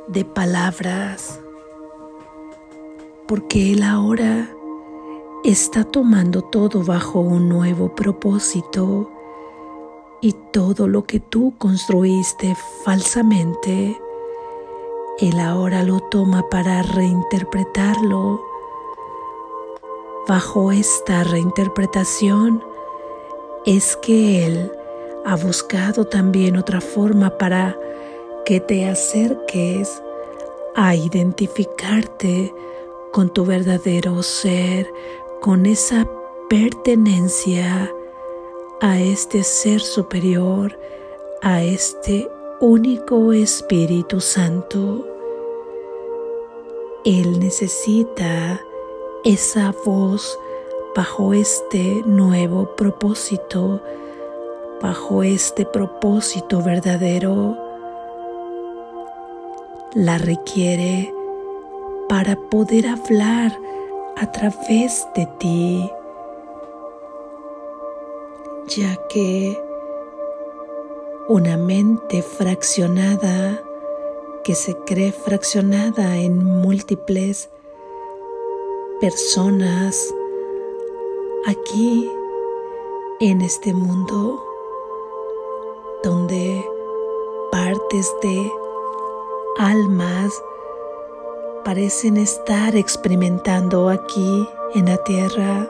de 0.07 0.25
palabras, 0.25 1.41
porque 3.31 3.75
Él 3.75 3.85
ahora 3.85 4.51
está 5.45 5.85
tomando 5.85 6.43
todo 6.43 6.83
bajo 6.83 7.21
un 7.21 7.49
nuevo 7.49 7.95
propósito 7.95 9.09
y 10.21 10.33
todo 10.51 10.89
lo 10.89 11.05
que 11.05 11.21
tú 11.21 11.55
construiste 11.57 12.57
falsamente, 12.85 13.97
Él 15.21 15.39
ahora 15.39 15.85
lo 15.85 16.01
toma 16.01 16.49
para 16.51 16.83
reinterpretarlo. 16.83 18.43
Bajo 20.27 20.73
esta 20.73 21.23
reinterpretación 21.23 22.65
es 23.65 23.95
que 24.03 24.45
Él 24.45 24.73
ha 25.25 25.37
buscado 25.37 26.05
también 26.05 26.57
otra 26.57 26.81
forma 26.81 27.39
para 27.39 27.79
que 28.45 28.59
te 28.59 28.89
acerques 28.89 30.03
a 30.75 30.97
identificarte 30.97 32.53
con 33.12 33.31
tu 33.31 33.45
verdadero 33.45 34.23
ser, 34.23 34.93
con 35.40 35.67
esa 35.67 36.07
pertenencia 36.49 37.93
a 38.81 39.00
este 39.00 39.43
ser 39.43 39.81
superior, 39.81 40.79
a 41.43 41.62
este 41.62 42.31
único 42.61 43.33
Espíritu 43.33 44.21
Santo. 44.21 45.07
Él 47.05 47.40
necesita 47.40 48.61
esa 49.25 49.75
voz 49.85 50.38
bajo 50.95 51.35
este 51.35 52.02
nuevo 52.05 52.75
propósito, 52.76 53.81
bajo 54.81 55.23
este 55.23 55.67
propósito 55.67 56.62
verdadero. 56.62 57.57
La 59.95 60.19
requiere 60.19 61.12
para 62.11 62.35
poder 62.35 62.88
hablar 62.88 63.57
a 64.17 64.33
través 64.33 65.07
de 65.14 65.26
ti, 65.38 65.88
ya 68.67 68.97
que 69.09 69.57
una 71.29 71.57
mente 71.57 72.21
fraccionada 72.23 73.62
que 74.43 74.57
se 74.57 74.75
cree 74.79 75.12
fraccionada 75.12 76.17
en 76.17 76.45
múltiples 76.45 77.49
personas 79.00 80.12
aquí 81.47 82.11
en 83.21 83.40
este 83.40 83.73
mundo 83.73 84.45
donde 86.02 86.61
partes 87.52 88.12
de 88.21 88.50
almas 89.59 90.43
parecen 91.64 92.17
estar 92.17 92.75
experimentando 92.76 93.88
aquí 93.88 94.49
en 94.75 94.87
la 94.87 94.97
tierra. 94.99 95.69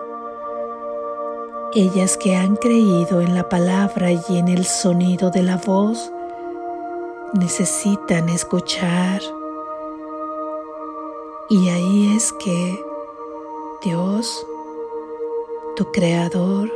Ellas 1.75 2.17
que 2.17 2.37
han 2.37 2.57
creído 2.57 3.21
en 3.21 3.35
la 3.35 3.49
palabra 3.49 4.11
y 4.13 4.23
en 4.31 4.49
el 4.49 4.65
sonido 4.65 5.31
de 5.31 5.43
la 5.43 5.57
voz 5.57 6.11
necesitan 7.35 8.29
escuchar. 8.29 9.21
Y 11.49 11.69
ahí 11.69 12.17
es 12.17 12.33
que 12.33 12.85
Dios, 13.83 14.47
tu 15.77 15.91
Creador, 15.93 16.71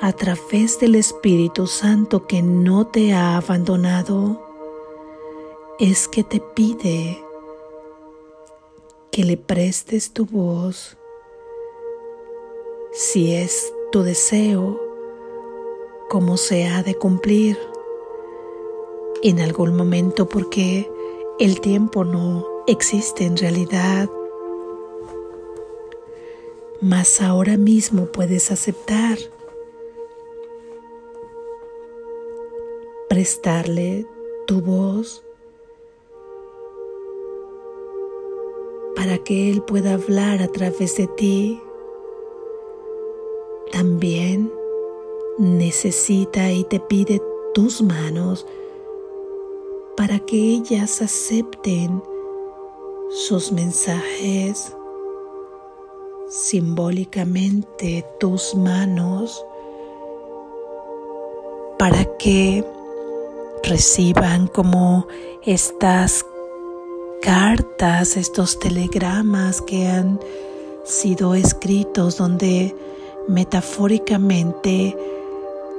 a 0.00 0.12
través 0.12 0.80
del 0.80 0.96
Espíritu 0.96 1.66
Santo 1.66 2.26
que 2.26 2.42
no 2.42 2.86
te 2.86 3.12
ha 3.12 3.36
abandonado, 3.36 4.51
es 5.82 6.06
que 6.06 6.22
te 6.22 6.38
pide 6.38 7.20
que 9.10 9.24
le 9.24 9.36
prestes 9.36 10.12
tu 10.12 10.26
voz 10.26 10.96
si 12.92 13.34
es 13.34 13.74
tu 13.90 14.04
deseo, 14.04 14.80
como 16.08 16.36
se 16.36 16.66
ha 16.66 16.84
de 16.84 16.94
cumplir 16.94 17.58
en 19.24 19.40
algún 19.40 19.74
momento 19.74 20.28
porque 20.28 20.88
el 21.40 21.60
tiempo 21.60 22.04
no 22.04 22.46
existe 22.68 23.24
en 23.24 23.36
realidad. 23.36 24.08
Mas 26.80 27.20
ahora 27.20 27.56
mismo 27.56 28.06
puedes 28.06 28.52
aceptar, 28.52 29.18
prestarle 33.08 34.06
tu 34.46 34.60
voz 34.60 35.24
para 39.02 39.18
que 39.18 39.50
Él 39.50 39.62
pueda 39.62 39.94
hablar 39.94 40.42
a 40.42 40.46
través 40.46 40.94
de 40.94 41.08
ti. 41.08 41.60
También 43.72 44.48
necesita 45.38 46.52
y 46.52 46.62
te 46.62 46.78
pide 46.78 47.20
tus 47.52 47.82
manos 47.82 48.46
para 49.96 50.20
que 50.20 50.36
ellas 50.36 51.02
acepten 51.02 52.00
sus 53.10 53.50
mensajes. 53.50 54.72
Simbólicamente 56.28 58.06
tus 58.20 58.54
manos 58.54 59.44
para 61.76 62.04
que 62.18 62.64
reciban 63.64 64.46
como 64.46 65.08
estas 65.44 66.24
cartas, 67.22 68.16
estos 68.16 68.58
telegramas 68.58 69.62
que 69.62 69.86
han 69.86 70.20
sido 70.84 71.34
escritos 71.34 72.18
donde 72.18 72.76
metafóricamente 73.28 74.96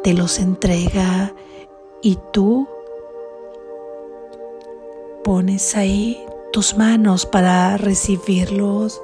te 0.03 0.13
los 0.13 0.39
entrega 0.39 1.35
y 2.01 2.17
tú 2.31 2.67
pones 5.23 5.75
ahí 5.75 6.25
tus 6.53 6.77
manos 6.77 7.25
para 7.25 7.77
recibirlos, 7.77 9.01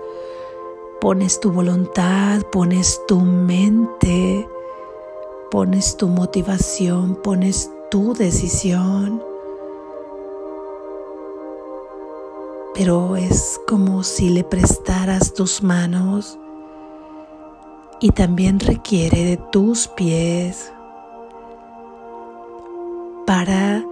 pones 1.02 1.40
tu 1.42 1.52
voluntad, 1.52 2.42
pones 2.52 3.02
tu 3.08 3.20
mente, 3.20 4.48
pones 5.52 5.98
tu 5.98 6.08
motivación, 6.08 7.16
pones 7.16 7.70
tu 7.92 8.14
decisión 8.14 9.29
pero 12.80 13.18
es 13.18 13.60
como 13.68 14.06
si 14.06 14.30
le 14.30 14.46
prestaras 14.46 15.34
tus 15.34 15.62
manos 15.62 16.40
y 18.00 18.12
también 18.12 18.58
requiere 18.62 19.26
de 19.26 19.36
tus 19.36 19.90
pies 19.90 20.72
para 23.28 23.84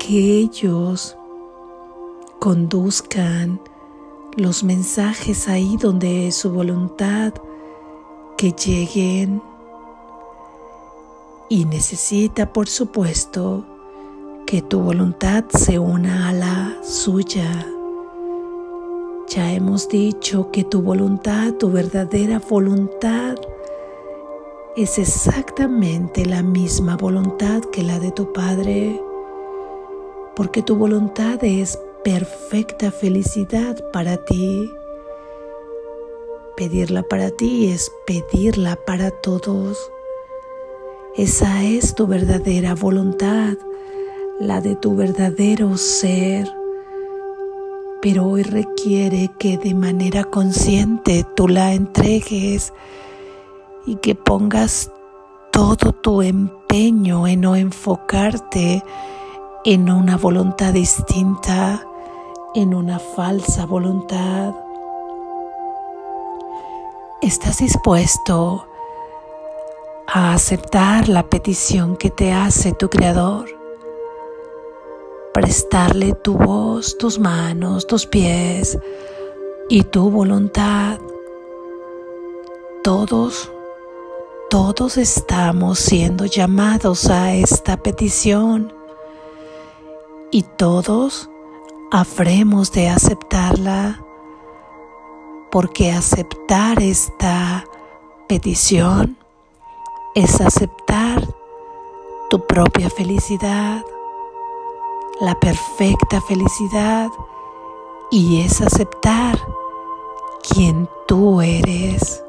que 0.00 0.38
ellos 0.40 1.16
conduzcan 2.40 3.60
los 4.36 4.64
mensajes 4.64 5.46
ahí 5.46 5.76
donde 5.80 6.26
es 6.26 6.34
su 6.34 6.50
voluntad 6.50 7.32
que 8.36 8.50
lleguen 8.50 9.40
y 11.48 11.64
necesita 11.64 12.52
por 12.52 12.68
supuesto 12.68 13.64
que 14.48 14.62
tu 14.62 14.80
voluntad 14.80 15.44
se 15.48 15.78
una 15.78 16.30
a 16.30 16.32
la 16.32 16.82
suya. 16.82 17.73
Ya 19.34 19.52
hemos 19.52 19.88
dicho 19.88 20.52
que 20.52 20.62
tu 20.62 20.80
voluntad, 20.80 21.54
tu 21.54 21.68
verdadera 21.72 22.38
voluntad, 22.38 23.34
es 24.76 24.96
exactamente 24.96 26.24
la 26.24 26.44
misma 26.44 26.96
voluntad 26.96 27.64
que 27.64 27.82
la 27.82 27.98
de 27.98 28.12
tu 28.12 28.32
Padre, 28.32 29.02
porque 30.36 30.62
tu 30.62 30.76
voluntad 30.76 31.42
es 31.42 31.80
perfecta 32.04 32.92
felicidad 32.92 33.84
para 33.92 34.24
ti. 34.24 34.70
Pedirla 36.56 37.02
para 37.02 37.30
ti 37.30 37.72
es 37.72 37.90
pedirla 38.06 38.76
para 38.86 39.10
todos. 39.10 39.90
Esa 41.16 41.64
es 41.64 41.96
tu 41.96 42.06
verdadera 42.06 42.76
voluntad, 42.76 43.54
la 44.38 44.60
de 44.60 44.76
tu 44.76 44.94
verdadero 44.94 45.76
ser 45.76 46.63
pero 48.04 48.26
hoy 48.26 48.42
requiere 48.42 49.30
que 49.38 49.56
de 49.56 49.72
manera 49.72 50.24
consciente 50.24 51.24
tú 51.34 51.48
la 51.48 51.72
entregues 51.72 52.74
y 53.86 53.96
que 53.96 54.14
pongas 54.14 54.92
todo 55.50 55.92
tu 55.92 56.20
empeño 56.20 57.26
en 57.26 57.40
no 57.40 57.56
enfocarte 57.56 58.84
en 59.64 59.90
una 59.90 60.18
voluntad 60.18 60.74
distinta, 60.74 61.82
en 62.54 62.74
una 62.74 62.98
falsa 62.98 63.64
voluntad. 63.64 64.52
¿Estás 67.22 67.56
dispuesto 67.56 68.66
a 70.06 70.34
aceptar 70.34 71.08
la 71.08 71.22
petición 71.22 71.96
que 71.96 72.10
te 72.10 72.34
hace 72.34 72.74
tu 72.74 72.90
Creador? 72.90 73.63
Prestarle 75.34 76.14
tu 76.14 76.34
voz, 76.38 76.96
tus 76.96 77.18
manos, 77.18 77.86
tus 77.86 78.06
pies 78.06 78.78
y 79.68 79.82
tu 79.82 80.08
voluntad. 80.08 81.00
Todos, 82.84 83.50
todos 84.48 84.96
estamos 84.96 85.80
siendo 85.80 86.24
llamados 86.26 87.10
a 87.10 87.34
esta 87.34 87.76
petición 87.76 88.72
y 90.30 90.42
todos 90.56 91.28
habremos 91.90 92.70
de 92.70 92.88
aceptarla 92.88 94.00
porque 95.50 95.90
aceptar 95.90 96.80
esta 96.80 97.64
petición 98.28 99.16
es 100.14 100.40
aceptar 100.40 101.26
tu 102.30 102.46
propia 102.46 102.90
felicidad, 102.90 103.82
la 105.20 105.38
perfecta 105.40 106.20
felicidad, 106.20 107.10
y 108.10 108.42
es 108.42 108.60
aceptar 108.60 109.38
quien 110.48 110.88
tú 111.06 111.40
eres, 111.40 112.24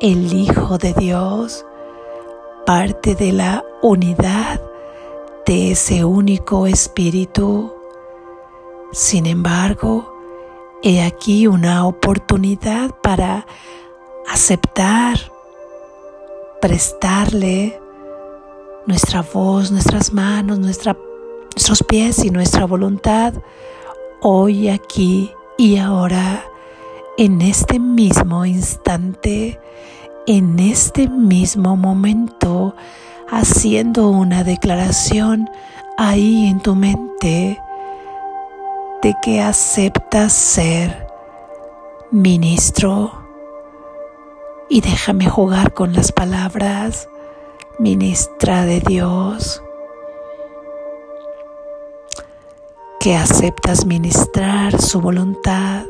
el 0.00 0.32
Hijo 0.32 0.78
de 0.78 0.92
Dios, 0.94 1.64
parte 2.66 3.14
de 3.14 3.32
la 3.32 3.64
unidad 3.82 4.60
de 5.46 5.72
ese 5.72 6.04
único 6.04 6.66
Espíritu. 6.66 7.72
Sin 8.92 9.26
embargo, 9.26 10.14
He 10.86 11.02
aquí 11.02 11.46
una 11.46 11.86
oportunidad 11.86 12.90
para 13.00 13.46
aceptar, 14.28 15.16
prestarle 16.60 17.80
nuestra 18.84 19.22
voz, 19.22 19.70
nuestras 19.70 20.12
manos, 20.12 20.58
nuestros 21.64 21.88
pies 21.88 22.22
y 22.22 22.30
nuestra 22.30 22.66
voluntad 22.66 23.32
hoy, 24.20 24.68
aquí 24.68 25.32
y 25.56 25.78
ahora, 25.78 26.44
en 27.16 27.40
este 27.40 27.78
mismo 27.78 28.44
instante, 28.44 29.58
en 30.26 30.58
este 30.58 31.08
mismo 31.08 31.74
momento, 31.74 32.76
haciendo 33.30 34.10
una 34.10 34.44
declaración 34.44 35.48
ahí 35.96 36.48
en 36.48 36.60
tu 36.60 36.74
mente 36.74 37.58
de 39.00 39.16
que 39.22 39.40
aceptas 39.40 40.34
ser 40.34 41.06
ministro. 42.10 43.10
Y 44.68 44.82
déjame 44.82 45.30
jugar 45.30 45.72
con 45.72 45.94
las 45.94 46.12
palabras, 46.12 47.08
ministra 47.78 48.66
de 48.66 48.80
Dios, 48.80 49.63
que 53.04 53.14
aceptas 53.14 53.84
ministrar 53.84 54.80
su 54.80 54.98
voluntad, 54.98 55.84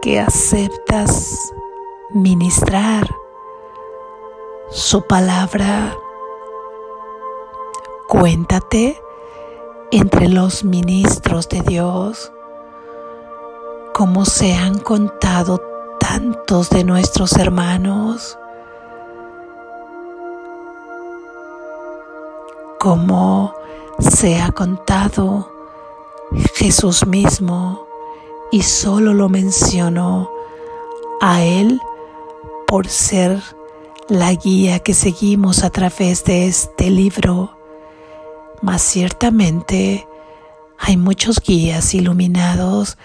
que 0.00 0.18
aceptas 0.18 1.52
ministrar 2.08 3.14
su 4.70 5.02
palabra. 5.02 5.94
Cuéntate 8.08 8.98
entre 9.90 10.30
los 10.30 10.64
ministros 10.64 11.46
de 11.50 11.60
Dios, 11.60 12.32
como 13.92 14.24
se 14.24 14.54
han 14.54 14.78
contado 14.78 15.60
tantos 16.00 16.70
de 16.70 16.84
nuestros 16.84 17.34
hermanos, 17.34 18.38
como 22.78 23.52
se 23.98 24.40
ha 24.40 24.50
contado 24.52 25.59
Jesús 26.54 27.06
mismo 27.06 27.86
y 28.52 28.62
solo 28.62 29.14
lo 29.14 29.28
mencionó 29.28 30.30
a 31.20 31.42
Él 31.42 31.80
por 32.66 32.88
ser 32.88 33.42
la 34.08 34.32
guía 34.34 34.80
que 34.80 34.94
seguimos 34.94 35.64
a 35.64 35.70
través 35.70 36.24
de 36.24 36.46
este 36.46 36.90
libro 36.90 37.60
mas 38.62 38.82
ciertamente 38.82 40.06
hay 40.78 40.96
muchos 40.96 41.40
guías 41.40 41.94
iluminados 41.94 42.98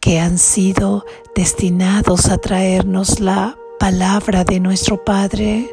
que 0.00 0.20
han 0.20 0.38
sido 0.38 1.04
destinados 1.34 2.28
a 2.28 2.38
traernos 2.38 3.20
la 3.20 3.56
palabra 3.78 4.44
de 4.44 4.60
nuestro 4.60 5.04
Padre. 5.04 5.68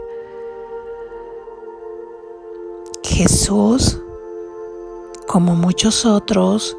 Jesús, 3.03 3.99
como 5.27 5.55
muchos 5.55 6.05
otros, 6.05 6.77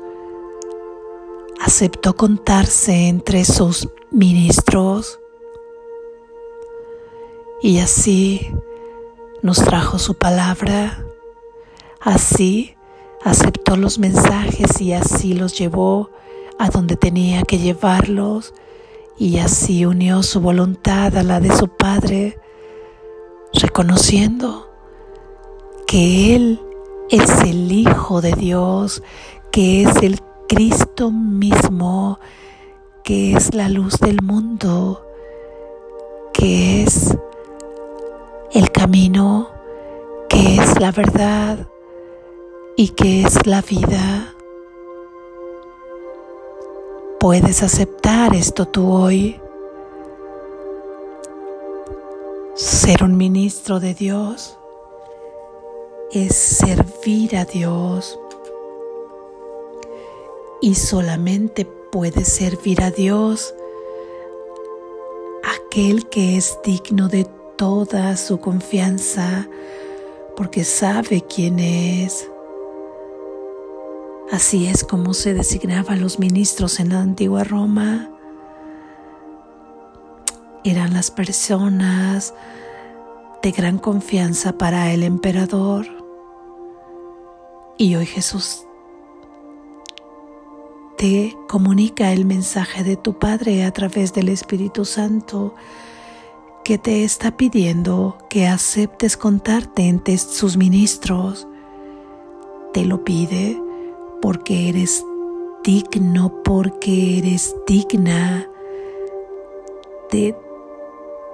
aceptó 1.61 2.17
contarse 2.17 3.09
entre 3.09 3.45
sus 3.45 3.89
ministros. 4.11 5.21
Y 7.63 7.79
así 7.79 8.53
nos 9.43 9.59
trajo 9.63 9.99
su 9.99 10.15
palabra. 10.15 11.05
Así 12.01 12.77
aceptó 13.23 13.77
los 13.77 13.99
mensajes 13.99 14.81
y 14.81 14.93
así 14.93 15.35
los 15.35 15.59
llevó 15.59 16.11
a 16.59 16.69
donde 16.69 16.97
tenía 16.97 17.43
que 17.43 17.59
llevarlos. 17.59 18.55
Y 19.17 19.39
así 19.39 19.87
unió 19.87 20.23
su 20.23 20.41
voluntad 20.41 21.17
a 21.17 21.23
la 21.23 21.41
de 21.41 21.57
su 21.57 21.69
Padre, 21.69 22.39
reconociendo 23.53 24.69
que 25.87 26.35
Él 26.35 26.61
es 27.11 27.31
el 27.43 27.71
Hijo 27.71 28.21
de 28.21 28.33
Dios, 28.33 29.03
que 29.53 29.83
es 29.85 29.97
el 30.03 30.21
Cristo 30.55 31.11
mismo, 31.11 32.21
que 33.03 33.35
es 33.35 33.55
la 33.55 33.69
luz 33.69 33.99
del 33.99 34.23
mundo, 34.23 35.05
que 36.33 36.85
es 36.85 37.13
el 38.53 38.71
camino, 38.71 39.49
que 40.29 40.55
es 40.55 40.79
la 40.79 40.93
verdad, 40.93 41.67
y 42.77 42.91
qué 42.91 43.25
es 43.25 43.49
la 43.49 43.63
vida. 43.63 44.33
Puedes 47.19 47.65
aceptar 47.65 48.33
esto 48.37 48.67
tú 48.67 48.93
hoy. 48.93 49.41
Ser 52.55 53.03
un 53.03 53.17
ministro 53.17 53.81
de 53.81 53.93
Dios 53.93 54.57
es 56.13 56.37
servir 56.37 57.37
a 57.37 57.45
Dios 57.45 58.21
y 60.65 60.77
solamente 60.77 61.67
puede 61.67 62.25
servir 62.25 62.83
a 62.83 62.91
Dios 62.91 63.55
aquel 65.45 66.09
que 66.09 66.39
es 66.39 66.59
digno 66.65 67.09
de 67.09 67.25
toda 67.59 68.17
su 68.17 68.41
confianza 68.41 69.47
porque 70.39 70.65
sabe 70.65 71.21
quién 71.21 71.59
es 71.59 72.31
Así 74.33 74.67
es 74.67 74.85
como 74.85 75.13
se 75.13 75.35
designaban 75.35 76.01
los 76.01 76.19
ministros 76.19 76.81
en 76.81 76.89
la 76.95 77.01
antigua 77.03 77.45
Roma. 77.45 78.11
Eran 80.65 80.95
las 80.95 81.11
personas 81.11 82.33
de 83.43 83.51
gran 83.51 83.77
confianza 83.77 84.57
para 84.57 84.93
el 84.93 85.03
emperador. 85.03 85.87
Y 87.77 87.97
hoy 87.97 88.07
Jesús 88.07 88.65
comunica 91.49 92.13
el 92.13 92.25
mensaje 92.25 92.83
de 92.83 92.97
tu 92.97 93.19
Padre 93.19 93.65
a 93.65 93.73
través 93.73 94.13
del 94.15 94.29
Espíritu 94.29 94.85
Santo 94.85 95.55
que 96.65 96.79
te 96.79 97.05
está 97.05 97.37
pidiendo 97.37 98.17
que 98.31 98.47
aceptes 98.47 99.17
contarte 99.17 99.83
entre 99.83 100.17
sus 100.17 100.57
ministros. 100.57 101.47
Te 102.73 102.87
lo 102.87 103.05
pide 103.05 103.61
porque 104.23 104.71
eres 104.71 105.05
digno, 105.63 106.43
porque 106.43 107.19
eres 107.19 107.55
digna 107.67 108.49
de 110.11 110.35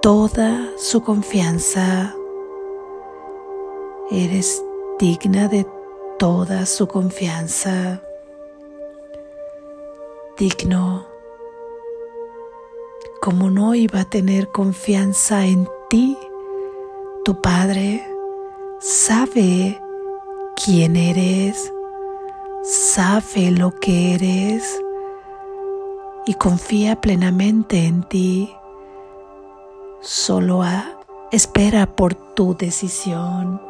toda 0.01 0.69
su 0.77 1.01
confianza. 1.01 2.13
Eres 4.11 4.61
digna 4.99 5.47
de 5.47 5.65
toda 6.19 6.65
su 6.65 6.87
confianza. 6.87 8.01
Digno. 10.41 11.05
como 13.21 13.51
no 13.51 13.75
iba 13.75 13.99
a 13.99 14.05
tener 14.05 14.49
confianza 14.49 15.45
en 15.45 15.69
ti 15.87 16.17
Tu 17.23 17.39
Padre 17.39 18.03
sabe 18.79 19.79
quién 20.55 20.95
eres, 20.95 21.71
sabe 22.63 23.51
lo 23.51 23.69
que 23.69 24.15
eres 24.15 24.63
y 26.25 26.33
confía 26.33 26.99
plenamente 26.99 27.85
en 27.85 28.01
ti. 28.01 28.51
Solo 29.99 30.63
espera 31.31 31.85
por 31.85 32.15
tu 32.15 32.57
decisión, 32.57 33.61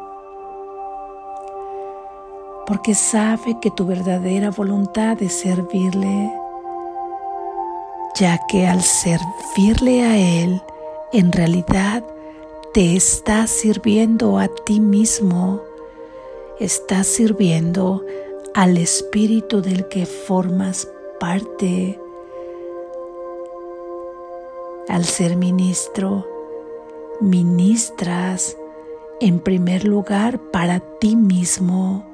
porque 2.66 2.94
sabe 2.94 3.58
que 3.60 3.70
tu 3.70 3.84
verdadera 3.84 4.50
voluntad 4.50 5.22
es 5.22 5.34
servirle, 5.34 6.32
ya 8.14 8.38
que 8.46 8.66
al 8.66 8.82
servirle 8.82 10.04
a 10.04 10.18
Él, 10.18 10.62
en 11.12 11.32
realidad 11.32 12.04
te 12.74 12.96
estás 12.96 13.50
sirviendo 13.50 14.38
a 14.38 14.48
ti 14.48 14.80
mismo, 14.80 15.60
estás 16.58 17.06
sirviendo 17.06 18.04
al 18.54 18.76
espíritu 18.76 19.62
del 19.62 19.88
que 19.88 20.06
formas 20.06 20.88
parte. 21.18 21.98
Al 24.88 25.04
ser 25.04 25.36
ministro, 25.36 26.26
ministras 27.20 28.56
en 29.20 29.38
primer 29.38 29.84
lugar 29.84 30.38
para 30.50 30.80
ti 30.80 31.16
mismo. 31.16 32.04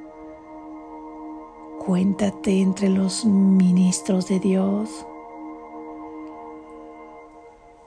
Cuéntate 1.85 2.61
entre 2.61 2.91
los 2.91 3.25
ministros 3.25 4.29
de 4.29 4.39
Dios. 4.39 5.07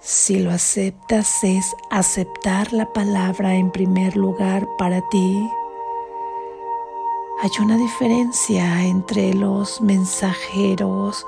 Si 0.04 0.40
lo 0.40 0.50
aceptas 0.50 1.44
es 1.44 1.76
aceptar 1.92 2.74
la 2.74 2.92
palabra 2.92 3.54
en 3.54 3.70
primer 3.70 4.18
lugar 4.18 4.68
para 4.80 5.08
ti. 5.10 5.48
Hay 7.44 7.52
una 7.62 7.78
diferencia 7.78 8.84
entre 8.84 9.36
los 9.36 9.80
mensajeros, 9.80 11.24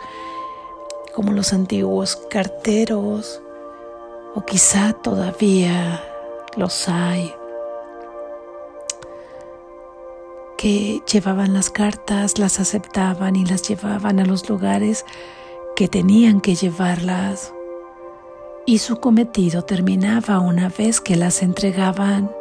como 1.13 1.33
los 1.33 1.53
antiguos 1.53 2.15
carteros, 2.31 3.43
o 4.33 4.41
quizá 4.43 4.93
todavía 4.93 6.03
los 6.57 6.89
hay, 6.89 7.31
que 10.57 10.99
llevaban 11.11 11.53
las 11.53 11.69
cartas, 11.69 12.39
las 12.39 12.59
aceptaban 12.59 13.35
y 13.35 13.45
las 13.45 13.69
llevaban 13.69 14.19
a 14.19 14.25
los 14.25 14.49
lugares 14.49 15.05
que 15.75 15.87
tenían 15.87 16.41
que 16.41 16.55
llevarlas 16.55 17.52
y 18.65 18.77
su 18.77 18.99
cometido 18.99 19.63
terminaba 19.63 20.39
una 20.39 20.69
vez 20.69 21.01
que 21.01 21.15
las 21.15 21.41
entregaban, 21.41 22.31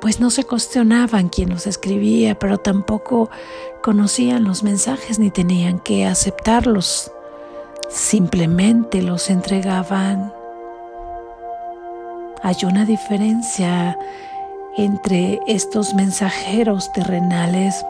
pues 0.00 0.20
no 0.20 0.30
se 0.30 0.44
cuestionaban 0.44 1.28
quién 1.28 1.50
los 1.50 1.66
escribía, 1.66 2.38
pero 2.38 2.58
tampoco 2.58 3.30
conocían 3.82 4.44
los 4.44 4.62
mensajes 4.62 5.18
ni 5.18 5.30
tenían 5.30 5.78
que 5.78 6.06
aceptarlos, 6.06 7.12
simplemente 7.88 9.00
los 9.00 9.30
entregaban. 9.30 10.32
Hay 12.42 12.56
una 12.64 12.84
diferencia 12.84 13.96
entre 14.76 15.40
estos 15.46 15.94
mensajeros 15.94 16.92
terrenales 16.92 17.84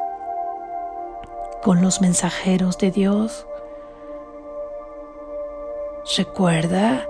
con 1.62 1.80
los 1.80 2.00
mensajeros 2.00 2.76
de 2.78 2.90
Dios. 2.90 3.46
Recuerda 6.04 7.06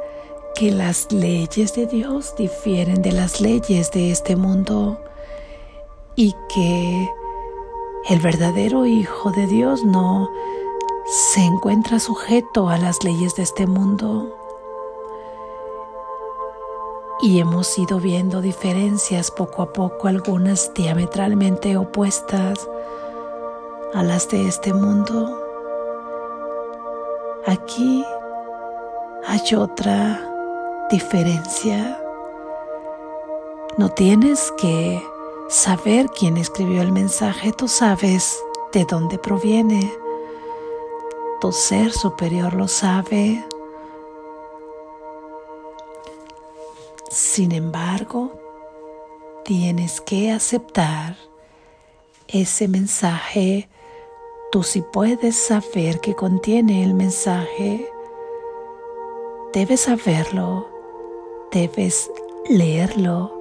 que 0.55 0.71
las 0.71 1.11
leyes 1.13 1.75
de 1.75 1.87
Dios 1.87 2.35
difieren 2.37 3.01
de 3.01 3.13
las 3.13 3.41
leyes 3.41 3.91
de 3.91 4.11
este 4.11 4.37
mundo 4.37 5.01
y 6.15 6.35
que 6.55 7.11
el 8.11 8.21
verdadero 8.21 8.85
Hijo 8.85 9.31
de 9.31 9.47
Dios 9.47 9.83
no 9.83 10.29
se 11.07 11.41
encuentra 11.41 11.99
sujeto 12.01 12.69
a 12.69 12.77
las 12.77 13.03
leyes 13.03 13.35
de 13.35 13.45
este 13.45 13.67
mundo. 13.67 14.37
Y 17.23 17.41
hemos 17.41 17.79
ido 17.79 17.99
viendo 17.99 18.43
diferencias 18.43 19.31
poco 19.31 19.63
a 19.63 19.73
poco, 19.73 20.09
algunas 20.09 20.75
diametralmente 20.75 21.79
opuestas 21.79 22.69
a 23.95 24.03
las 24.03 24.29
de 24.29 24.49
este 24.49 24.75
mundo. 24.75 25.39
Aquí 27.47 28.05
hay 29.27 29.55
otra 29.55 30.21
diferencia. 30.91 31.99
No 33.79 33.89
tienes 33.91 34.53
que 34.59 35.03
saber 35.49 36.09
quién 36.09 36.37
escribió 36.37 36.83
el 36.83 36.93
mensaje, 36.93 37.53
tú 37.53 37.69
sabes 37.69 38.43
de 38.73 38.85
dónde 38.85 39.19
proviene. 39.19 39.93
Tu 41.41 41.53
ser 41.53 41.93
superior 41.93 42.55
lo 42.55 42.69
sabe. 42.69 43.45
Sin 47.11 47.53
embargo, 47.53 48.33
tienes 49.45 50.01
que 50.01 50.33
aceptar 50.33 51.17
ese 52.29 52.69
mensaje. 52.69 53.69
Tú 54.51 54.63
sí 54.63 54.83
puedes 54.93 55.37
saber 55.37 56.01
qué 56.01 56.15
contiene 56.15 56.85
el 56.85 56.95
mensaje 56.95 57.92
Debes 59.53 59.81
saberlo, 59.81 60.67
debes 61.51 62.11
leerlo, 62.49 63.39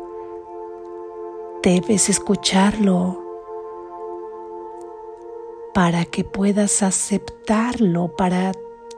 debes 1.64 2.10
escucharlo. 2.10 3.18
Para 5.74 6.04
que 6.04 6.26
puedas 6.26 6.84
aceptarlo 6.84 8.10
para 8.18 8.52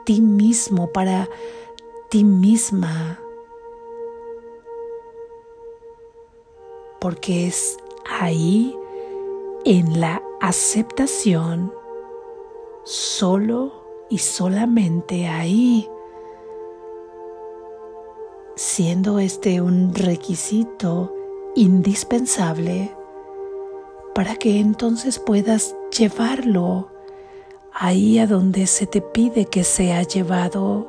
ti 0.05 0.21
mismo, 0.21 0.91
para 0.91 1.29
ti 2.09 2.23
misma. 2.23 3.19
Porque 6.99 7.45
es 7.45 7.77
ahí, 8.09 8.75
en 9.65 10.01
la 10.01 10.19
aceptación, 10.41 11.71
solo 12.83 13.71
y 14.09 14.17
solamente 14.17 15.27
ahí, 15.27 15.87
siendo 18.55 19.19
este 19.19 19.61
un 19.61 19.93
requisito 19.93 21.13
indispensable 21.55 22.95
para 24.13 24.35
que 24.35 24.59
entonces 24.59 25.19
puedas 25.19 25.75
llevarlo 25.97 26.89
ahí 27.73 28.19
a 28.19 28.27
donde 28.27 28.67
se 28.67 28.85
te 28.85 29.01
pide 29.01 29.45
que 29.45 29.63
sea 29.63 30.03
llevado. 30.03 30.87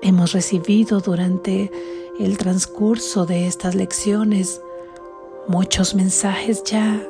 Hemos 0.00 0.32
recibido 0.32 1.00
durante 1.00 1.70
el 2.18 2.38
transcurso 2.38 3.26
de 3.26 3.46
estas 3.46 3.74
lecciones 3.74 4.62
muchos 5.46 5.94
mensajes 5.94 6.62
ya 6.64 7.00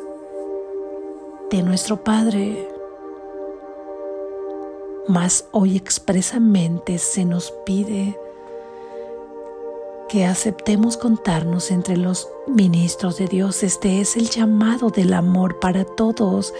de 1.50 1.62
nuestro 1.62 2.02
Padre 2.02 2.68
mas 5.08 5.46
hoy 5.52 5.76
expresamente 5.76 6.98
se 6.98 7.24
nos 7.24 7.50
pide 7.64 8.18
que 10.08 10.26
aceptemos 10.26 10.96
contarnos 10.96 11.70
entre 11.70 11.96
los 11.96 12.28
ministros 12.46 13.16
de 13.16 13.26
Dios. 13.26 13.62
Este 13.62 14.00
es 14.00 14.16
el 14.16 14.28
llamado 14.28 14.90
del 14.90 15.14
amor 15.14 15.58
para 15.60 15.84
todos. 15.84 16.52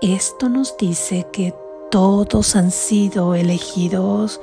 Esto 0.00 0.48
nos 0.48 0.76
dice 0.76 1.28
que 1.32 1.54
todos 1.90 2.56
han 2.56 2.72
sido 2.72 3.34
elegidos, 3.34 4.40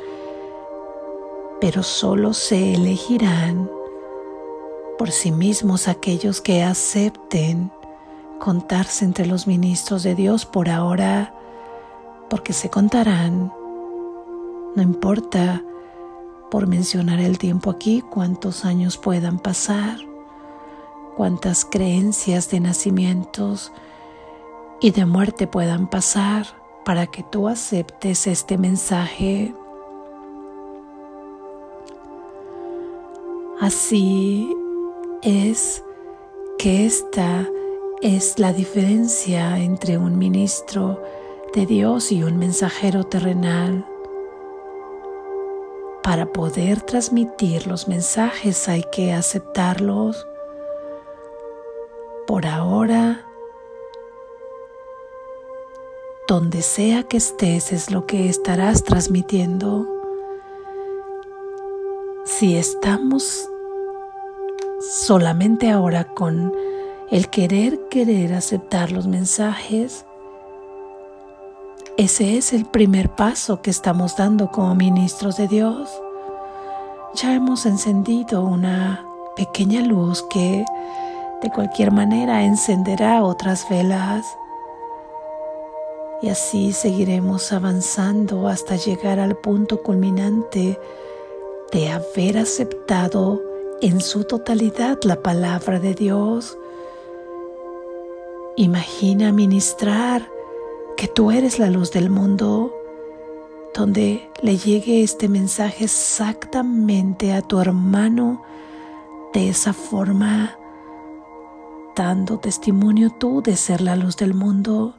pero 1.60 1.84
solo 1.84 2.34
se 2.34 2.76
elegirán 2.76 3.70
por 4.98 5.12
sí 5.12 5.32
mismos 5.32 5.88
aquellos 5.90 6.40
que 6.40 6.64
acepten 6.64 7.72
contarse 8.40 9.04
entre 9.04 9.26
los 9.26 9.48
ministros 9.48 10.04
de 10.04 10.16
Dios 10.16 10.46
por 10.46 10.70
ahora 10.70 11.34
porque 12.30 12.54
se 12.54 12.70
contarán, 12.70 13.52
no 14.76 14.82
importa 14.82 15.64
por 16.52 16.68
mencionar 16.68 17.20
el 17.20 17.38
tiempo 17.38 17.70
aquí, 17.70 18.02
cuántos 18.02 18.66
años 18.66 18.98
puedan 18.98 19.40
pasar, 19.40 19.98
cuántas 21.18 21.66
creencias 21.66 22.50
de 22.50 22.60
nacimientos 22.60 23.72
y 24.82 24.92
de 24.92 25.06
muerte 25.06 25.48
puedan 25.48 25.90
pasar 25.90 26.46
para 26.86 27.08
que 27.08 27.24
tú 27.24 27.48
aceptes 27.48 28.26
este 28.28 28.58
mensaje. 28.58 29.54
Así 33.60 34.56
es 35.22 35.84
que 36.58 36.86
esta 36.86 37.46
es 38.02 38.40
la 38.40 38.54
diferencia 38.54 39.58
entre 39.60 39.98
un 39.98 40.18
ministro 40.18 41.02
de 41.54 41.66
Dios 41.66 42.12
y 42.12 42.24
un 42.24 42.38
mensajero 42.38 43.04
terrenal. 43.06 43.86
para 46.10 46.26
poder 46.26 46.82
transmitir 46.82 47.68
los 47.68 47.88
mensajes 47.88 48.68
hay 48.68 48.84
que 48.92 49.14
aceptarlos. 49.14 50.28
Por 52.26 52.48
ahora, 52.48 53.24
donde 56.28 56.64
sea 56.64 57.04
que 57.04 57.18
estés 57.18 57.72
es 57.72 57.92
lo 57.92 58.08
que 58.08 58.28
estarás 58.28 58.84
transmitiendo. 58.84 59.88
Si 62.26 62.58
estamos 62.58 63.48
solamente 64.80 65.70
ahora 65.70 66.06
con 66.06 66.52
el 67.12 67.30
querer, 67.30 67.88
querer 67.90 68.34
aceptar 68.34 68.92
los 68.92 69.06
mensajes, 69.06 70.06
ese 72.00 72.38
es 72.38 72.54
el 72.54 72.64
primer 72.64 73.14
paso 73.14 73.62
que 73.62 73.70
estamos 73.70 74.16
dando 74.16 74.50
como 74.52 74.74
ministros 74.74 75.36
de 75.36 75.50
Dios. 75.50 75.90
Ya 77.14 77.36
hemos 77.36 77.66
encendido 77.66 78.42
una 78.42 79.06
pequeña 79.36 79.82
luz 79.82 80.24
que 80.30 80.64
de 81.42 81.50
cualquier 81.50 81.92
manera 81.92 82.46
encenderá 82.46 83.22
otras 83.22 83.68
velas. 83.70 84.26
Y 86.22 86.30
así 86.30 86.72
seguiremos 86.72 87.52
avanzando 87.52 88.48
hasta 88.48 88.78
llegar 88.78 89.20
al 89.20 89.36
punto 89.36 89.84
culminante 89.84 90.80
de 91.74 91.90
haber 91.90 92.38
aceptado 92.38 93.42
en 93.82 94.00
su 94.00 94.24
totalidad 94.24 95.00
la 95.04 95.22
palabra 95.22 95.82
de 95.82 95.96
Dios. 95.96 96.58
Imagina 98.56 99.34
ministrar 99.34 100.39
que 101.00 101.08
tú 101.08 101.32
eres 101.32 101.60
la 101.60 101.70
luz 101.70 101.92
del 101.92 102.10
mundo, 102.10 102.76
donde 103.74 104.30
le 104.42 104.58
llegue 104.58 105.02
este 105.02 105.30
mensaje 105.30 105.86
exactamente 105.86 107.32
a 107.32 107.42
tu 107.42 107.62
hermano 107.62 108.44
de 109.32 109.48
esa 109.48 109.72
forma, 109.72 110.58
dando 111.96 112.40
testimonio 112.40 113.12
tú 113.18 113.42
de 113.42 113.56
ser 113.56 113.80
la 113.80 113.96
luz 113.96 114.18
del 114.18 114.34
mundo, 114.34 114.94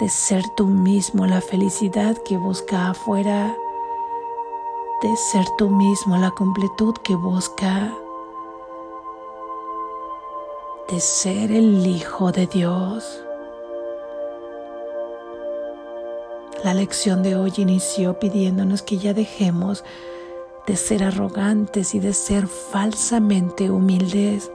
de 0.00 0.08
ser 0.08 0.42
tú 0.56 0.66
mismo 0.66 1.24
la 1.24 1.40
felicidad 1.40 2.16
que 2.24 2.36
busca 2.36 2.90
afuera, 2.90 3.54
de 5.02 5.16
ser 5.30 5.46
tú 5.56 5.70
mismo 5.70 6.16
la 6.16 6.32
completud 6.32 6.94
que 7.04 7.14
busca, 7.14 7.96
de 10.88 10.98
ser 10.98 11.52
el 11.52 11.86
Hijo 11.86 12.32
de 12.32 12.48
Dios. 12.48 13.22
La 16.64 16.74
lección 16.74 17.22
de 17.22 17.36
hoy 17.36 17.54
inició 17.56 18.18
pidiéndonos 18.18 18.82
que 18.82 18.98
ya 18.98 19.14
dejemos 19.14 19.82
de 20.66 20.76
ser 20.76 21.02
arrogantes 21.02 21.94
y 21.94 22.00
de 22.00 22.12
ser 22.12 22.46
falsamente 22.48 23.70
humildes. 23.70 24.52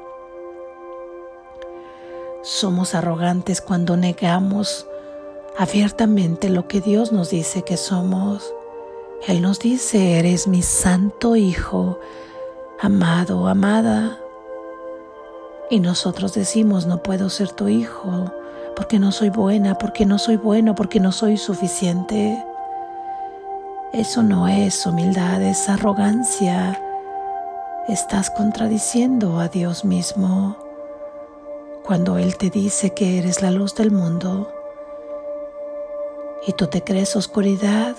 Somos 2.44 2.94
arrogantes 2.94 3.60
cuando 3.60 3.98
negamos 3.98 4.86
abiertamente 5.58 6.50
lo 6.50 6.68
que 6.68 6.80
Dios 6.80 7.12
nos 7.12 7.32
dice 7.32 7.64
que 7.64 7.76
somos. 7.76 8.54
Él 9.28 9.42
nos 9.42 9.58
dice, 9.58 10.20
eres 10.20 10.48
mi 10.48 10.62
santo 10.62 11.36
Hijo, 11.36 12.00
amado, 12.80 13.48
amada. 13.48 14.20
Y 15.72 15.80
nosotros 15.80 16.36
decimos, 16.36 16.86
no 16.86 17.02
puedo 17.02 17.32
ser 17.32 17.52
tu 17.52 17.68
hijo 17.68 18.32
porque 18.76 19.00
no 19.00 19.12
soy 19.12 19.30
buena, 19.30 19.78
porque 19.78 20.06
no 20.06 20.18
soy 20.20 20.38
bueno, 20.38 20.76
porque 20.76 21.00
no 21.00 21.12
soy 21.12 21.38
suficiente. 21.38 22.44
Eso 23.94 24.24
no 24.24 24.48
es 24.48 24.86
humildad, 24.86 25.42
es 25.42 25.70
arrogancia. 25.70 26.82
Estás 27.88 28.30
contradiciendo 28.30 29.40
a 29.40 29.48
Dios 29.48 29.86
mismo 29.86 30.58
cuando 31.86 32.18
Él 32.18 32.36
te 32.36 32.50
dice 32.50 32.94
que 32.94 33.20
eres 33.20 33.42
la 33.42 33.52
luz 33.52 33.76
del 33.76 33.92
mundo 33.92 34.52
y 36.48 36.54
tú 36.54 36.68
te 36.68 36.84
crees 36.84 37.16
oscuridad, 37.16 37.96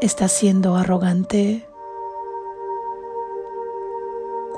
estás 0.00 0.32
siendo 0.32 0.76
arrogante. 0.76 1.66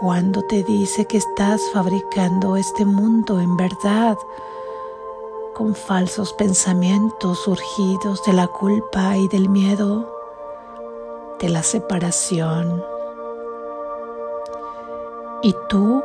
Cuando 0.01 0.43
te 0.43 0.63
dice 0.63 1.07
que 1.07 1.19
estás 1.19 1.61
fabricando 1.73 2.57
este 2.57 2.85
mundo 2.85 3.41
en 3.41 3.57
verdad, 3.57 4.17
con 5.55 5.75
falsos 5.75 6.33
pensamientos 6.33 7.41
surgidos 7.41 8.23
de 8.25 8.33
la 8.33 8.47
culpa 8.47 9.17
y 9.17 9.29
del 9.29 9.49
miedo, 9.49 10.11
de 11.41 11.49
la 11.49 11.63
separación. 11.63 12.83
Y 15.43 15.55
tú 15.69 16.03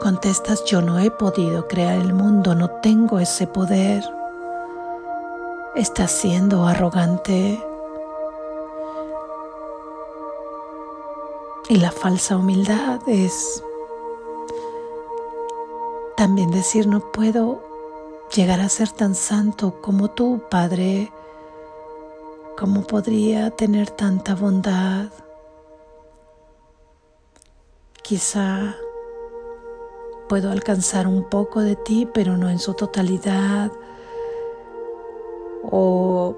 contestas, 0.00 0.64
yo 0.64 0.82
no 0.82 0.98
he 0.98 1.10
podido 1.10 1.66
crear 1.66 1.98
el 1.98 2.12
mundo, 2.12 2.54
no 2.54 2.68
tengo 2.82 3.18
ese 3.18 3.46
poder. 3.46 4.04
Estás 5.74 6.10
siendo 6.12 6.66
arrogante. 6.66 7.62
Y 11.68 11.76
la 11.76 11.90
falsa 11.90 12.36
humildad 12.36 13.00
es 13.06 13.62
también 16.16 16.50
decir 16.50 16.86
no 16.86 17.00
puedo 17.00 17.73
llegar 18.34 18.60
a 18.60 18.68
ser 18.68 18.90
tan 18.90 19.14
santo 19.14 19.80
como 19.80 20.10
tú, 20.10 20.42
Padre? 20.50 21.12
¿Cómo 22.58 22.82
podría 22.82 23.50
tener 23.50 23.90
tanta 23.90 24.34
bondad? 24.34 25.06
Quizá 28.02 28.74
puedo 30.28 30.50
alcanzar 30.50 31.06
un 31.06 31.28
poco 31.28 31.60
de 31.60 31.76
ti, 31.76 32.08
pero 32.12 32.36
no 32.36 32.50
en 32.50 32.58
su 32.58 32.74
totalidad. 32.74 33.70
O 35.62 36.36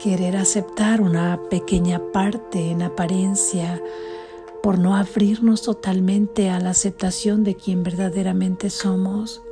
querer 0.00 0.36
aceptar 0.36 1.00
una 1.00 1.40
pequeña 1.48 2.00
parte 2.12 2.70
en 2.70 2.82
apariencia 2.82 3.80
por 4.60 4.78
no 4.78 4.96
abrirnos 4.96 5.62
totalmente 5.62 6.50
a 6.50 6.58
la 6.58 6.70
aceptación 6.70 7.44
de 7.44 7.54
quien 7.54 7.84
verdaderamente 7.84 8.70
somos. 8.70 9.45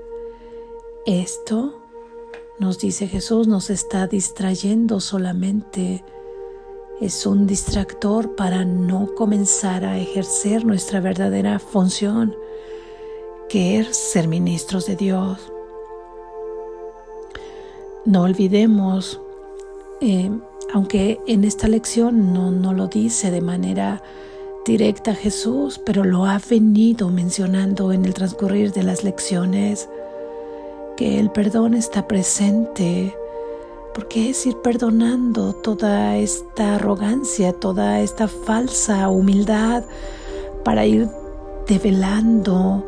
Esto, 1.06 1.74
nos 2.58 2.78
dice 2.78 3.06
Jesús, 3.06 3.46
nos 3.46 3.68
está 3.68 4.06
distrayendo 4.06 5.00
solamente. 5.00 6.02
Es 6.98 7.26
un 7.26 7.46
distractor 7.46 8.34
para 8.36 8.64
no 8.64 9.14
comenzar 9.14 9.84
a 9.84 9.98
ejercer 9.98 10.64
nuestra 10.64 11.00
verdadera 11.00 11.58
función, 11.58 12.34
que 13.50 13.80
es 13.80 13.94
ser 13.94 14.28
ministros 14.28 14.86
de 14.86 14.96
Dios. 14.96 15.52
No 18.06 18.22
olvidemos, 18.22 19.20
eh, 20.00 20.30
aunque 20.72 21.20
en 21.26 21.44
esta 21.44 21.68
lección 21.68 22.32
no, 22.32 22.50
no 22.50 22.72
lo 22.72 22.86
dice 22.86 23.30
de 23.30 23.42
manera 23.42 24.02
directa 24.64 25.14
Jesús, 25.14 25.78
pero 25.84 26.02
lo 26.02 26.24
ha 26.24 26.40
venido 26.48 27.10
mencionando 27.10 27.92
en 27.92 28.06
el 28.06 28.14
transcurrir 28.14 28.72
de 28.72 28.84
las 28.84 29.04
lecciones, 29.04 29.90
que 30.96 31.18
el 31.18 31.30
perdón 31.30 31.74
está 31.74 32.06
presente, 32.06 33.16
porque 33.94 34.30
es 34.30 34.46
ir 34.46 34.56
perdonando 34.58 35.52
toda 35.54 36.16
esta 36.16 36.76
arrogancia, 36.76 37.52
toda 37.52 38.00
esta 38.00 38.28
falsa 38.28 39.08
humildad 39.08 39.84
para 40.64 40.86
ir 40.86 41.08
develando 41.66 42.84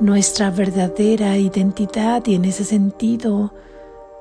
nuestra 0.00 0.50
verdadera 0.50 1.36
identidad 1.36 2.26
y 2.26 2.34
en 2.34 2.44
ese 2.44 2.64
sentido 2.64 3.52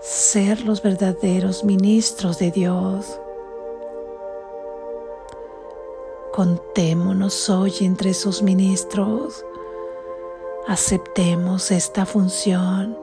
ser 0.02 0.66
los 0.66 0.82
verdaderos 0.82 1.64
ministros 1.64 2.40
de 2.40 2.52
Dios. 2.52 3.20
Contémonos 6.34 7.50
hoy 7.50 7.74
entre 7.82 8.14
sus 8.14 8.42
ministros, 8.42 9.46
aceptemos 10.68 11.72
esta 11.72 12.06
función 12.06 13.01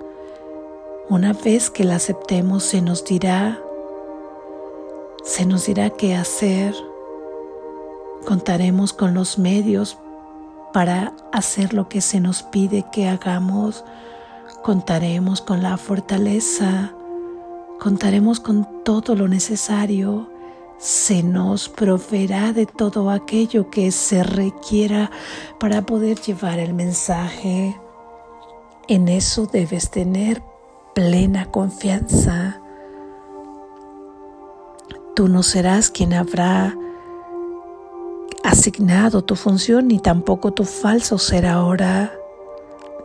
una 1.09 1.33
vez 1.33 1.71
que 1.71 1.85
la 1.85 1.97
aceptemos, 1.97 2.65
se 2.65 2.83
nos 2.83 3.05
dirá, 3.05 3.59
se 5.25 5.47
nos 5.47 5.67
dirá 5.67 5.91
qué 5.91 6.15
hacer. 6.15 6.75
Contaremos 8.27 8.93
con 8.93 9.15
los 9.15 9.39
medios 9.39 9.97
para 10.73 11.15
hacer 11.33 11.73
lo 11.73 11.89
que 11.89 12.03
se 12.03 12.21
nos 12.21 12.43
pide 12.43 12.85
que 12.93 13.09
hagamos. 13.09 13.85
Contaremos 14.63 15.41
con 15.41 15.63
la 15.63 15.79
fortaleza. 15.79 16.93
Contaremos 17.81 18.39
con 18.39 18.85
todo 18.85 19.15
lo 19.15 19.29
necesario. 19.29 20.29
Se 20.77 21.23
nos 21.23 21.71
proveerá 21.71 22.53
de 22.53 22.67
todo 22.67 23.11
aquello 23.11 23.71
que 23.71 23.93
se 23.93 24.23
requiera 24.23 25.11
para 25.59 25.83
poder 25.83 26.21
llevar 26.21 26.59
el 26.59 26.75
mensaje. 26.75 27.81
En 28.89 29.09
eso 29.09 29.47
debes 29.47 29.91
tener 29.91 30.43
plena 30.99 31.49
confianza. 31.53 32.61
Tú 35.15 35.29
no 35.29 35.45
serás 35.45 35.91
quien 35.93 36.13
habrá 36.13 36.77
asignado 38.43 39.23
tu 39.23 39.37
función 39.37 39.87
ni 39.87 40.01
tampoco 40.01 40.51
tu 40.51 40.65
falso 40.65 41.17
ser 41.19 41.47
ahora. 41.47 42.13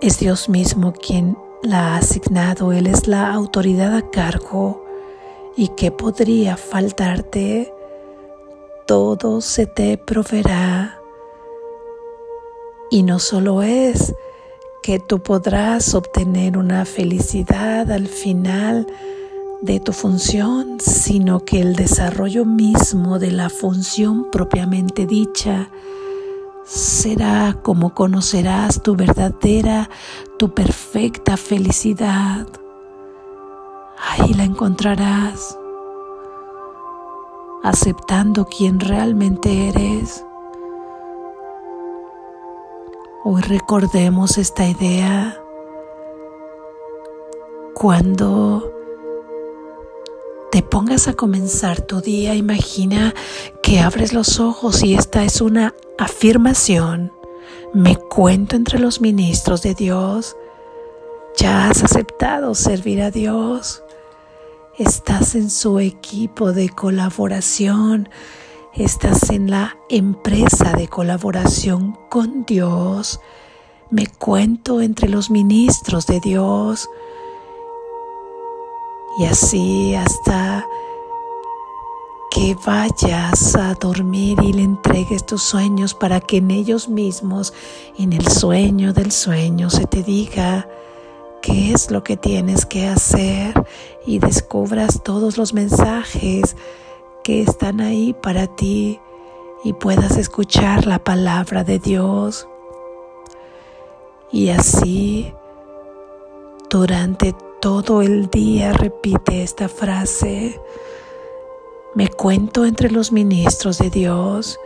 Es 0.01 0.17
Dios 0.17 0.49
mismo 0.49 0.91
quien 0.91 1.37
la 1.61 1.89
ha 1.89 1.97
asignado, 1.97 2.73
Él 2.73 2.87
es 2.87 3.07
la 3.07 3.31
autoridad 3.31 3.95
a 3.95 4.09
cargo. 4.09 4.83
¿Y 5.55 5.67
qué 5.77 5.91
podría 5.91 6.57
faltarte? 6.57 7.71
Todo 8.87 9.39
se 9.39 9.67
te 9.67 9.99
proveerá. 9.99 10.99
Y 12.89 13.03
no 13.03 13.19
solo 13.19 13.61
es 13.61 14.15
que 14.83 14.99
tú 14.99 15.23
podrás 15.23 15.95
obtener 15.95 16.57
una 16.57 16.85
felicidad 16.85 17.89
al 17.89 18.07
final, 18.07 18.85
de 19.63 19.79
tu 19.79 19.93
función, 19.93 20.77
sino 20.81 21.39
que 21.45 21.61
el 21.61 21.77
desarrollo 21.77 22.43
mismo 22.43 23.17
de 23.17 23.31
la 23.31 23.49
función 23.49 24.29
propiamente 24.29 25.05
dicha 25.05 25.69
será 26.65 27.59
como 27.61 27.93
conocerás 27.93 28.83
tu 28.83 28.97
verdadera, 28.97 29.89
tu 30.37 30.53
perfecta 30.53 31.37
felicidad. 31.37 32.45
Ahí 33.97 34.33
la 34.33 34.43
encontrarás, 34.43 35.57
aceptando 37.63 38.45
quien 38.47 38.81
realmente 38.81 39.69
eres. 39.69 40.25
Hoy 43.25 43.41
recordemos 43.41 44.37
esta 44.37 44.67
idea 44.67 45.41
cuando 47.73 48.69
te 50.51 50.61
pongas 50.61 51.07
a 51.07 51.13
comenzar 51.13 51.79
tu 51.79 52.01
día, 52.01 52.35
imagina 52.35 53.13
que 53.61 53.79
abres 53.79 54.11
los 54.11 54.41
ojos 54.41 54.83
y 54.83 54.95
esta 54.95 55.23
es 55.23 55.39
una 55.39 55.73
afirmación. 55.97 57.13
Me 57.73 57.95
cuento 57.95 58.57
entre 58.57 58.77
los 58.77 58.99
ministros 58.99 59.61
de 59.61 59.73
Dios. 59.73 60.35
Ya 61.37 61.69
has 61.69 61.81
aceptado 61.81 62.53
servir 62.55 63.01
a 63.01 63.09
Dios. 63.09 63.83
Estás 64.77 65.35
en 65.35 65.49
su 65.49 65.79
equipo 65.79 66.51
de 66.51 66.67
colaboración. 66.67 68.09
Estás 68.75 69.29
en 69.29 69.51
la 69.51 69.77
empresa 69.87 70.73
de 70.73 70.87
colaboración 70.87 71.95
con 72.09 72.43
Dios. 72.43 73.19
Me 73.91 74.07
cuento 74.07 74.81
entre 74.81 75.09
los 75.09 75.29
ministros 75.29 76.07
de 76.07 76.19
Dios 76.19 76.89
y 79.19 79.25
así 79.25 79.93
hasta 79.93 80.65
que 82.31 82.55
vayas 82.65 83.55
a 83.55 83.75
dormir 83.75 84.39
y 84.41 84.53
le 84.53 84.63
entregues 84.63 85.23
tus 85.23 85.43
sueños 85.43 85.93
para 85.93 86.19
que 86.19 86.37
en 86.37 86.49
ellos 86.49 86.89
mismos, 86.89 87.53
en 87.99 88.11
el 88.11 88.27
sueño 88.27 88.91
del 88.91 89.11
sueño, 89.11 89.69
se 89.69 89.85
te 89.85 90.01
diga 90.01 90.67
qué 91.43 91.73
es 91.73 91.91
lo 91.91 92.03
que 92.03 92.17
tienes 92.17 92.65
que 92.65 92.87
hacer 92.87 93.53
y 94.07 94.17
descubras 94.17 95.03
todos 95.03 95.37
los 95.37 95.53
mensajes 95.53 96.55
que 97.23 97.41
están 97.41 97.79
ahí 97.81 98.13
para 98.13 98.47
ti 98.47 98.99
y 99.63 99.73
puedas 99.73 100.17
escuchar 100.17 100.85
la 100.85 100.99
palabra 100.99 101.63
de 101.63 101.79
Dios. 101.79 102.47
Y 104.31 104.49
así, 104.49 105.33
durante 106.69 107.33
todo 107.61 108.01
el 108.01 108.29
día 108.29 108.73
repite 108.73 109.41
esta 109.41 109.69
frase. 109.69 110.59
Me 111.95 112.09
cuento 112.09 112.65
entre 112.65 112.91
los 112.91 113.11
ministros 113.11 113.77
de 113.77 113.89
Dios. 113.89 114.59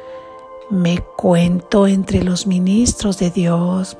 Me 0.69 0.99
cuento 1.17 1.85
entre 1.85 2.23
los 2.23 2.47
ministros 2.47 3.19
de 3.19 3.29
Dios. 3.29 3.97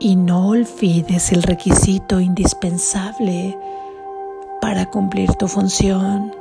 Y 0.00 0.16
no 0.16 0.48
olvides 0.48 1.32
el 1.32 1.42
requisito 1.42 2.20
indispensable 2.20 3.56
para 4.60 4.90
cumplir 4.90 5.34
tu 5.34 5.48
función. 5.48 6.34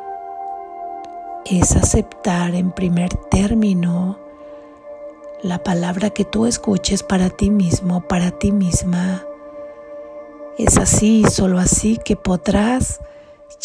Es 1.46 1.76
aceptar 1.76 2.56
en 2.56 2.72
primer 2.72 3.14
término 3.30 4.18
la 5.42 5.64
palabra 5.64 6.10
que 6.10 6.26
tú 6.26 6.46
escuches 6.46 7.04
para 7.04 7.30
ti 7.30 7.50
mismo, 7.50 8.02
para 8.02 8.32
ti 8.32 8.52
misma 8.52 9.24
es 10.58 10.76
así 10.78 11.24
solo 11.30 11.60
así 11.60 12.00
que 12.04 12.16
podrás 12.16 13.00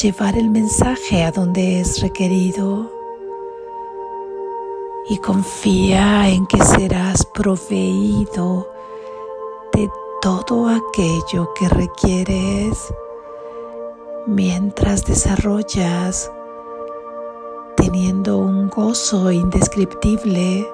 llevar 0.00 0.36
el 0.36 0.50
mensaje 0.50 1.24
a 1.24 1.30
donde 1.30 1.80
es 1.80 2.02
requerido. 2.02 2.92
Y 5.08 5.16
confía 5.18 6.28
en 6.28 6.46
que 6.46 6.62
serás 6.62 7.24
proveído 7.24 8.68
de 9.72 9.88
todo 10.20 10.68
aquello 10.68 11.54
que 11.54 11.68
requieres 11.70 12.92
mientras 14.26 15.04
desarrollas 15.04 16.30
teniendo 17.76 18.38
un 18.38 18.68
gozo 18.68 19.32
indescriptible 19.32 20.66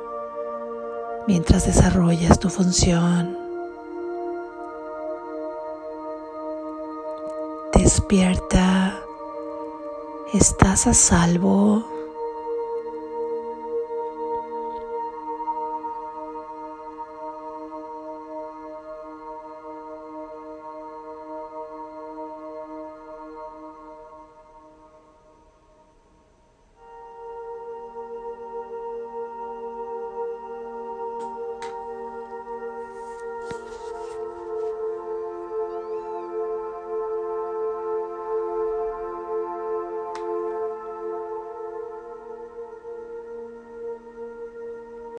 mientras 1.26 1.66
desarrollas 1.66 2.38
tu 2.38 2.48
función. 2.48 3.36
Despierta, 7.74 9.00
estás 10.32 10.86
a 10.86 10.94
salvo. 10.94 11.97